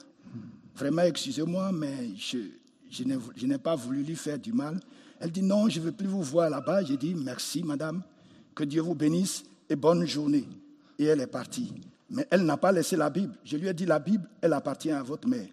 Vraiment, 0.76 1.04
excusez-moi, 1.04 1.72
mais 1.72 2.10
je, 2.18 2.38
je 2.90 3.46
n'ai 3.46 3.58
pas 3.58 3.76
voulu 3.76 4.04
lui 4.04 4.16
faire 4.16 4.38
du 4.38 4.52
mal. 4.52 4.80
Elle 5.20 5.32
dit, 5.32 5.42
non, 5.42 5.70
je 5.70 5.80
ne 5.80 5.86
veux 5.86 5.92
plus 5.94 6.08
vous 6.08 6.22
voir 6.22 6.50
là-bas. 6.50 6.84
J'ai 6.84 6.98
dit, 6.98 7.16
merci, 7.16 7.64
madame, 7.64 8.04
que 8.54 8.66
Dieu 8.66 8.82
vous 8.82 8.94
bénisse 8.94 9.44
et 9.70 9.76
bonne 9.76 10.06
journée 10.06 10.48
et 10.98 11.06
elle 11.06 11.22
est 11.22 11.28
partie. 11.28 11.74
Mais 12.10 12.28
elle 12.32 12.46
n'a 12.46 12.58
pas 12.58 12.72
laissé 12.72 12.96
la 12.96 13.10
Bible. 13.10 13.36
Je 13.44 13.58
lui 13.58 13.68
ai 13.68 13.74
dit, 13.74 13.86
la 13.86 14.00
Bible, 14.00 14.30
elle 14.42 14.54
appartient 14.54 14.92
à 14.92 15.04
votre 15.04 15.28
mère. 15.28 15.48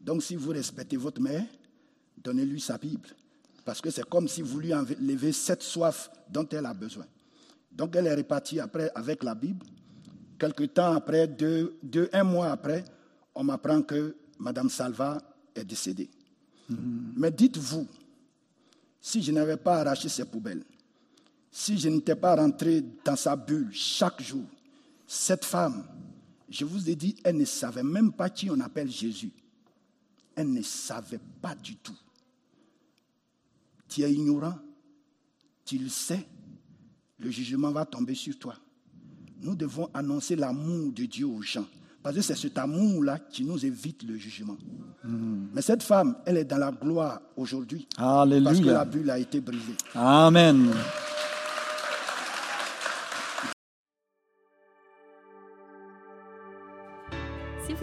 Donc 0.00 0.22
si 0.22 0.34
vous 0.34 0.50
respectez 0.50 0.96
votre 0.96 1.20
mère, 1.20 1.44
donnez-lui 2.18 2.60
sa 2.60 2.76
Bible. 2.76 3.08
Parce 3.64 3.80
que 3.80 3.90
c'est 3.90 4.04
comme 4.08 4.26
si 4.26 4.42
vous 4.42 4.58
lui 4.58 4.74
enlevez 4.74 5.32
cette 5.32 5.62
soif 5.62 6.10
dont 6.28 6.46
elle 6.50 6.66
a 6.66 6.74
besoin. 6.74 7.06
Donc 7.70 7.94
elle 7.94 8.06
est 8.06 8.14
repartie 8.14 8.58
après 8.58 8.90
avec 8.94 9.22
la 9.22 9.34
Bible. 9.34 9.64
Quelque 10.38 10.64
temps 10.64 10.94
après, 10.94 11.28
deux, 11.28 11.78
deux, 11.82 12.10
un 12.12 12.24
mois 12.24 12.50
après, 12.50 12.84
on 13.34 13.44
m'apprend 13.44 13.82
que 13.82 14.16
Mme 14.40 14.68
Salva 14.68 15.18
est 15.54 15.64
décédée. 15.64 16.10
Mm-hmm. 16.70 17.12
Mais 17.16 17.30
dites-vous, 17.30 17.86
si 19.00 19.22
je 19.22 19.30
n'avais 19.30 19.56
pas 19.56 19.80
arraché 19.80 20.08
ses 20.08 20.24
poubelles, 20.24 20.64
si 21.50 21.78
je 21.78 21.88
n'étais 21.88 22.16
pas 22.16 22.34
rentré 22.34 22.82
dans 23.04 23.16
sa 23.16 23.36
bulle 23.36 23.70
chaque 23.72 24.20
jour, 24.20 24.44
cette 25.14 25.44
femme, 25.44 25.84
je 26.48 26.64
vous 26.64 26.88
ai 26.88 26.96
dit, 26.96 27.14
elle 27.22 27.36
ne 27.36 27.44
savait 27.44 27.82
même 27.82 28.12
pas 28.12 28.30
qui 28.30 28.48
on 28.50 28.58
appelle 28.60 28.90
Jésus. 28.90 29.30
Elle 30.34 30.50
ne 30.50 30.62
savait 30.62 31.20
pas 31.42 31.54
du 31.54 31.76
tout. 31.76 31.98
Tu 33.88 34.00
es 34.04 34.10
ignorant, 34.10 34.54
tu 35.66 35.76
le 35.76 35.90
sais, 35.90 36.26
le 37.18 37.30
jugement 37.30 37.70
va 37.72 37.84
tomber 37.84 38.14
sur 38.14 38.38
toi. 38.38 38.54
Nous 39.42 39.54
devons 39.54 39.90
annoncer 39.92 40.34
l'amour 40.34 40.92
de 40.92 41.04
Dieu 41.04 41.26
aux 41.26 41.42
gens. 41.42 41.66
Parce 42.02 42.16
que 42.16 42.22
c'est 42.22 42.34
cet 42.34 42.56
amour-là 42.56 43.18
qui 43.18 43.44
nous 43.44 43.66
évite 43.66 44.04
le 44.04 44.16
jugement. 44.16 44.56
Hmm. 45.04 45.48
Mais 45.52 45.60
cette 45.60 45.82
femme, 45.82 46.16
elle 46.24 46.38
est 46.38 46.44
dans 46.44 46.56
la 46.56 46.72
gloire 46.72 47.20
aujourd'hui. 47.36 47.86
Alléluia. 47.98 48.50
Parce 48.50 48.60
que 48.60 48.70
la 48.70 48.84
bulle 48.86 49.10
a 49.10 49.18
été 49.18 49.42
brisée. 49.42 49.76
Amen. 49.94 50.72